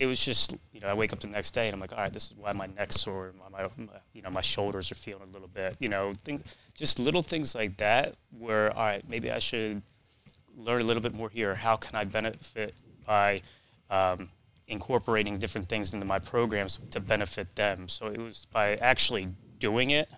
it 0.00 0.06
was 0.06 0.24
just, 0.24 0.56
you 0.72 0.80
know, 0.80 0.88
I 0.88 0.94
wake 0.94 1.12
up 1.12 1.20
the 1.20 1.28
next 1.28 1.50
day 1.50 1.68
and 1.68 1.74
I'm 1.74 1.80
like, 1.80 1.92
all 1.92 1.98
right, 1.98 2.12
this 2.12 2.30
is 2.30 2.36
why 2.36 2.52
my 2.52 2.66
neck's 2.66 2.98
sore, 2.98 3.34
my, 3.52 3.68
my, 3.76 3.92
you 4.14 4.22
know, 4.22 4.30
my 4.30 4.40
shoulders 4.40 4.90
are 4.90 4.94
feeling 4.94 5.28
a 5.28 5.32
little 5.32 5.46
bit, 5.46 5.76
you 5.78 5.90
know, 5.90 6.14
things, 6.24 6.42
just 6.74 6.98
little 6.98 7.20
things 7.20 7.54
like 7.54 7.76
that. 7.76 8.14
Where, 8.38 8.74
all 8.74 8.86
right, 8.86 9.06
maybe 9.06 9.30
I 9.30 9.38
should 9.38 9.82
learn 10.56 10.80
a 10.80 10.84
little 10.84 11.02
bit 11.02 11.12
more 11.12 11.28
here. 11.28 11.54
How 11.54 11.76
can 11.76 11.96
I 11.96 12.04
benefit 12.04 12.74
by 13.06 13.42
um, 13.90 14.30
incorporating 14.68 15.36
different 15.36 15.68
things 15.68 15.92
into 15.92 16.06
my 16.06 16.18
programs 16.18 16.80
to 16.92 16.98
benefit 16.98 17.54
them? 17.54 17.86
So 17.86 18.06
it 18.06 18.18
was 18.18 18.46
by 18.50 18.76
actually 18.76 19.28
doing 19.58 19.90
it, 19.90 20.08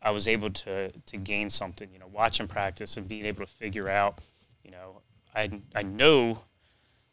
I 0.00 0.10
was 0.10 0.26
able 0.26 0.50
to 0.50 0.90
to 0.90 1.16
gain 1.18 1.50
something. 1.50 1.88
You 1.92 1.98
know, 1.98 2.06
watching 2.06 2.46
practice 2.46 2.96
and 2.96 3.06
being 3.06 3.26
able 3.26 3.40
to 3.40 3.50
figure 3.50 3.88
out. 3.88 4.20
You 4.64 4.70
know, 4.70 5.02
I 5.34 5.50
I 5.74 5.82
know. 5.82 6.38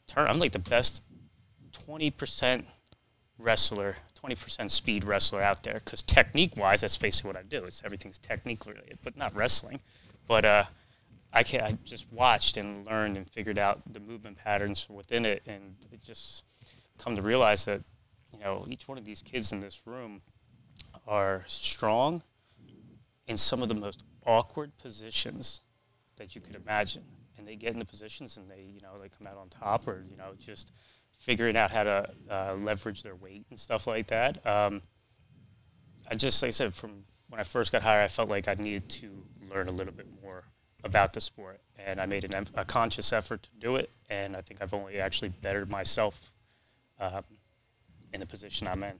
Turn. 0.07 0.27
I'm 0.27 0.37
like 0.37 0.51
the 0.51 0.59
best 0.59 1.01
twenty 1.85 2.09
percent 2.09 2.65
wrestler, 3.37 3.95
twenty 4.15 4.35
percent 4.35 4.71
speed 4.71 5.03
wrestler 5.03 5.41
out 5.41 5.63
there. 5.63 5.75
Because 5.75 6.01
technique 6.01 6.57
wise, 6.57 6.81
that's 6.81 6.97
basically 6.97 7.29
what 7.29 7.37
I 7.37 7.43
do. 7.43 7.63
It's 7.65 7.83
everything's 7.83 8.17
technique 8.17 8.65
related, 8.65 8.97
but 9.03 9.17
not 9.17 9.35
wrestling. 9.35 9.79
But 10.27 10.45
uh, 10.45 10.63
I 11.33 11.43
can 11.43 11.61
I 11.61 11.77
just 11.83 12.11
watched 12.11 12.57
and 12.57 12.85
learned 12.85 13.17
and 13.17 13.27
figured 13.27 13.59
out 13.59 13.81
the 13.91 13.99
movement 13.99 14.37
patterns 14.37 14.87
within 14.89 15.25
it, 15.25 15.43
and 15.45 15.75
it 15.91 16.01
just 16.03 16.43
come 16.97 17.15
to 17.15 17.21
realize 17.21 17.65
that 17.65 17.81
you 18.33 18.39
know 18.39 18.65
each 18.69 18.87
one 18.87 18.97
of 18.97 19.05
these 19.05 19.21
kids 19.21 19.51
in 19.51 19.59
this 19.59 19.85
room 19.85 20.21
are 21.07 21.43
strong 21.45 22.23
in 23.27 23.37
some 23.37 23.61
of 23.61 23.67
the 23.67 23.75
most 23.75 24.03
awkward 24.25 24.71
positions 24.81 25.61
that 26.17 26.35
you 26.35 26.41
could 26.41 26.55
imagine, 26.55 27.03
and 27.37 27.47
they 27.47 27.55
get 27.55 27.73
into 27.73 27.85
positions 27.85 28.37
and 28.37 28.49
they 28.49 28.61
you 28.61 28.79
know 28.81 28.97
they 29.01 29.09
come 29.09 29.27
out 29.27 29.35
on 29.35 29.49
top, 29.49 29.87
or 29.87 30.03
you 30.09 30.17
know 30.17 30.31
just 30.39 30.71
figuring 31.25 31.57
out 31.57 31.71
how 31.71 31.81
to 31.81 32.09
uh, 32.29 32.53
leverage 32.53 33.01
their 33.01 33.15
weight 33.15 33.47
and 33.49 33.59
stuff 33.59 33.87
like 33.87 34.05
that. 34.05 34.45
Um, 34.45 34.83
I 36.09 36.13
just 36.13 36.39
like 36.43 36.49
I 36.49 36.51
said 36.51 36.71
from 36.71 36.91
when 37.29 37.39
I 37.39 37.43
first 37.43 37.71
got 37.71 37.81
hired, 37.81 38.03
I 38.03 38.07
felt 38.07 38.29
like 38.29 38.47
I 38.47 38.53
needed 38.53 38.87
to 38.89 39.09
learn 39.51 39.67
a 39.67 39.71
little 39.71 39.91
bit 39.91 40.05
more 40.21 40.43
about 40.83 41.13
the 41.13 41.21
sport, 41.21 41.59
and 41.83 41.99
I 41.99 42.05
made 42.05 42.25
an, 42.25 42.45
a 42.53 42.63
conscious 42.63 43.11
effort 43.11 43.41
to 43.41 43.49
do 43.59 43.75
it. 43.75 43.89
And 44.07 44.35
I 44.35 44.41
think 44.41 44.61
I've 44.61 44.75
only 44.75 44.99
actually 44.99 45.29
bettered 45.29 45.67
myself 45.67 46.31
um, 46.99 47.23
in 48.13 48.19
the 48.19 48.27
position 48.27 48.67
I'm 48.67 48.83
in. 48.83 48.93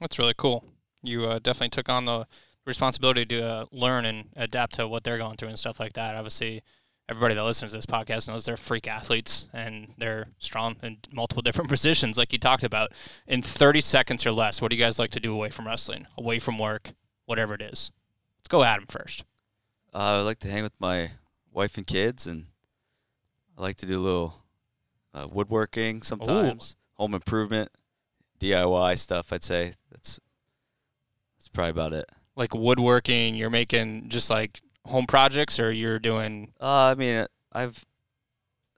That's 0.00 0.18
really 0.18 0.34
cool. 0.38 0.64
You 1.02 1.26
uh, 1.26 1.40
definitely 1.40 1.68
took 1.68 1.90
on 1.90 2.06
the 2.06 2.26
responsibility 2.64 3.26
to 3.26 3.46
uh, 3.46 3.66
learn 3.70 4.06
and 4.06 4.30
adapt 4.34 4.76
to 4.76 4.88
what 4.88 5.04
they're 5.04 5.18
going 5.18 5.36
through 5.36 5.50
and 5.50 5.58
stuff 5.58 5.78
like 5.78 5.92
that. 5.92 6.14
Obviously, 6.14 6.62
everybody 7.10 7.34
that 7.34 7.42
listens 7.42 7.72
to 7.72 7.78
this 7.78 7.86
podcast 7.86 8.28
knows 8.28 8.44
they're 8.44 8.56
freak 8.56 8.86
athletes 8.86 9.48
and 9.52 9.88
they're 9.98 10.28
strong 10.38 10.76
in 10.80 10.96
multiple 11.12 11.42
different 11.44 11.68
positions, 11.68 12.16
like 12.16 12.32
you 12.32 12.38
talked 12.38 12.62
about. 12.62 12.92
In 13.26 13.42
30 13.42 13.80
seconds 13.80 14.24
or 14.24 14.30
less, 14.30 14.62
what 14.62 14.70
do 14.70 14.76
you 14.76 14.82
guys 14.82 14.98
like 14.98 15.10
to 15.10 15.20
do 15.20 15.34
away 15.34 15.50
from 15.50 15.66
wrestling, 15.66 16.06
away 16.16 16.38
from 16.38 16.56
work, 16.58 16.92
whatever 17.26 17.52
it 17.54 17.62
is? 17.62 17.90
Let's 18.38 18.48
go 18.48 18.62
Adam 18.62 18.86
first. 18.86 19.24
Uh, 19.92 19.98
I 19.98 20.20
like 20.20 20.38
to 20.40 20.48
hang 20.48 20.62
with 20.62 20.78
my 20.78 21.10
wife 21.52 21.76
and 21.76 21.86
kids, 21.86 22.28
and 22.28 22.46
I 23.58 23.62
like 23.62 23.76
to 23.78 23.86
do 23.86 23.98
a 23.98 24.00
little 24.00 24.36
uh, 25.12 25.26
woodworking 25.28 26.02
sometimes, 26.02 26.76
home 26.94 27.14
improvement, 27.14 27.70
DIY 28.38 28.96
stuff. 28.98 29.32
I'd 29.32 29.42
say 29.42 29.72
that's 29.90 30.20
that's 31.36 31.48
probably 31.48 31.70
about 31.70 31.92
it. 31.92 32.08
Like 32.36 32.54
woodworking, 32.54 33.34
you're 33.34 33.50
making 33.50 34.10
just 34.10 34.30
like 34.30 34.60
home 34.86 35.06
projects, 35.06 35.58
or 35.60 35.70
you're 35.72 35.98
doing 35.98 36.52
Uh, 36.60 36.92
I 36.92 36.94
mean, 36.94 37.26
I've 37.52 37.84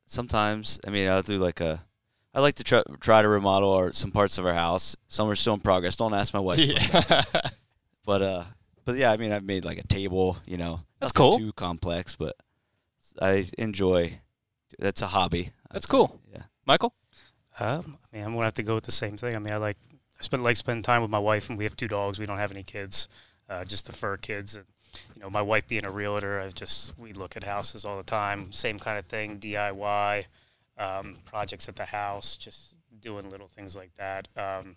sometimes. 0.07 0.79
I 0.87 0.91
mean, 0.91 1.09
I'll 1.09 1.23
do 1.23 1.39
like 1.39 1.61
a. 1.61 1.85
I 2.35 2.41
like 2.41 2.55
to 2.57 2.65
try 2.65 2.83
try 3.01 3.21
to 3.23 3.29
remodel 3.29 3.73
our, 3.73 3.93
some 3.93 4.11
parts 4.11 4.39
of 4.39 4.47
our 4.47 4.55
house. 4.55 4.97
Some 5.09 5.29
are 5.29 5.37
still 5.37 5.55
in 5.55 5.61
progress. 5.61 5.97
Don't 5.97 6.15
ask 6.15 6.33
my 6.35 6.41
wife. 6.41 6.61
But 8.05 8.21
uh, 8.21 8.45
but 8.85 8.97
yeah, 8.97 9.13
I 9.13 9.17
mean, 9.17 9.31
I've 9.31 9.45
made 9.45 9.65
like 9.65 9.79
a 9.79 9.87
table. 9.87 10.37
You 10.45 10.57
know, 10.57 10.81
That's 10.99 11.13
cool. 11.13 11.39
Too 11.39 11.53
complex, 11.53 12.17
but 12.17 12.35
I 13.21 13.47
enjoy. 13.59 14.19
That's 14.79 15.03
a 15.03 15.07
hobby. 15.07 15.53
I'd 15.71 15.75
That's 15.77 15.87
say. 15.87 15.91
cool. 15.93 16.21
Yeah. 16.33 16.43
Michael? 16.67 16.93
Um, 17.61 17.99
I 18.13 18.17
mean, 18.17 18.25
I'm 18.27 18.33
gonna 18.33 18.45
have 18.45 18.55
to 18.55 18.65
go 18.65 18.75
with 18.75 18.83
the 18.85 18.91
same 18.93 19.17
thing. 19.17 19.37
I 19.37 19.39
mean, 19.39 19.53
I 19.53 19.59
like 19.59 19.77
I 20.19 20.23
spend 20.25 20.43
like 20.43 20.57
spending 20.57 20.83
time 20.83 21.01
with 21.03 21.13
my 21.13 21.19
wife, 21.21 21.49
and 21.49 21.57
we 21.57 21.63
have 21.65 21.77
two 21.77 21.87
dogs. 21.87 22.19
We 22.19 22.27
don't 22.27 22.39
have 22.39 22.51
any 22.51 22.65
kids, 22.65 23.07
uh, 23.49 23.65
just 23.65 23.87
the 23.87 23.93
fur 23.93 24.17
kids. 24.17 24.57
And 24.57 24.65
you 25.15 25.23
know, 25.23 25.31
my 25.31 25.43
wife 25.43 25.67
being 25.69 25.87
a 25.87 25.91
realtor, 25.91 26.41
I 26.41 26.49
just 26.51 26.99
we 26.99 27.13
look 27.13 27.37
at 27.37 27.45
houses 27.45 27.85
all 27.85 27.97
the 27.97 28.03
time. 28.03 28.53
Same 28.53 28.79
kind 28.79 28.99
of 28.99 29.07
thing, 29.07 29.39
DIY 29.39 30.25
um, 30.79 31.17
projects 31.25 31.69
at 31.69 31.77
the 31.77 31.85
house, 31.85 32.37
just 32.37 32.75
doing 33.01 33.29
little 33.31 33.49
things 33.49 33.77
like 33.77 33.95
that. 33.97 34.29
Um, 34.37 34.77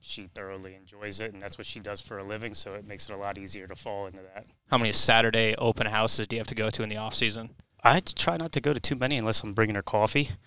she 0.00 0.28
thoroughly 0.34 0.74
enjoys 0.74 1.20
it, 1.20 1.32
and 1.32 1.42
that's 1.42 1.58
what 1.58 1.66
she 1.66 1.80
does 1.80 2.00
for 2.00 2.18
a 2.18 2.24
living. 2.24 2.54
So 2.54 2.74
it 2.74 2.86
makes 2.86 3.08
it 3.08 3.14
a 3.14 3.16
lot 3.16 3.38
easier 3.38 3.66
to 3.66 3.74
fall 3.74 4.06
into 4.06 4.20
that. 4.34 4.46
How 4.70 4.78
many 4.78 4.92
Saturday 4.92 5.54
open 5.56 5.86
houses 5.86 6.26
do 6.26 6.36
you 6.36 6.40
have 6.40 6.46
to 6.48 6.54
go 6.54 6.70
to 6.70 6.82
in 6.82 6.88
the 6.88 6.96
off 6.96 7.14
season? 7.14 7.50
I 7.82 8.00
try 8.00 8.36
not 8.36 8.52
to 8.52 8.60
go 8.60 8.72
to 8.72 8.80
too 8.80 8.96
many 8.96 9.16
unless 9.16 9.42
I'm 9.42 9.52
bringing 9.52 9.74
her 9.74 9.82
coffee. 9.82 10.30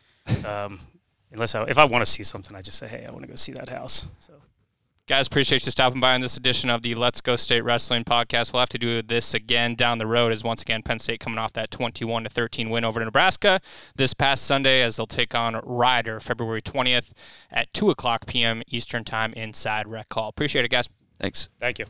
Um, 0.46 0.80
unless 1.32 1.56
I, 1.56 1.64
if 1.64 1.80
I 1.80 1.86
want 1.86 2.06
to 2.06 2.12
see 2.12 2.22
something, 2.22 2.56
I 2.56 2.62
just 2.62 2.78
say, 2.78 2.88
hey, 2.88 3.04
I 3.08 3.12
want 3.12 3.24
to 3.24 3.28
go 3.28 3.34
see 3.34 3.52
that 3.54 3.68
house. 3.68 4.06
So. 4.20 4.34
Guys, 5.10 5.26
appreciate 5.26 5.66
you 5.66 5.72
stopping 5.72 6.00
by 6.00 6.14
on 6.14 6.22
this 6.22 6.38
edition 6.38 6.70
of 6.70 6.84
the 6.84 6.94
Let's 6.94 7.20
Go 7.20 7.36
State 7.36 7.62
Wrestling 7.62 8.04
podcast. 8.04 8.54
We'll 8.54 8.60
have 8.60 8.70
to 8.70 8.78
do 8.78 9.02
this 9.02 9.34
again 9.34 9.74
down 9.74 9.98
the 9.98 10.06
road 10.06 10.32
as 10.32 10.44
once 10.44 10.62
again 10.62 10.84
Penn 10.84 11.00
State 11.00 11.20
coming 11.20 11.40
off 11.40 11.52
that 11.54 11.72
21 11.72 12.26
to 12.26 12.30
13 12.30 12.70
win 12.70 12.86
over 12.86 13.04
Nebraska 13.04 13.60
this 13.96 14.14
past 14.14 14.44
Sunday 14.44 14.84
as 14.84 14.98
they'll 14.98 15.08
take 15.08 15.34
on 15.34 15.60
Rider 15.64 16.20
February 16.20 16.62
20th 16.62 17.10
at 17.50 17.74
2 17.74 17.90
o'clock 17.90 18.28
p.m. 18.28 18.62
Eastern 18.68 19.04
Time 19.04 19.34
inside 19.34 19.88
Rec 19.88 20.14
Hall. 20.14 20.30
Appreciate 20.30 20.64
it, 20.64 20.70
guys. 20.70 20.88
Thanks. 21.18 21.50
Thank 21.60 21.80
you. 21.80 21.86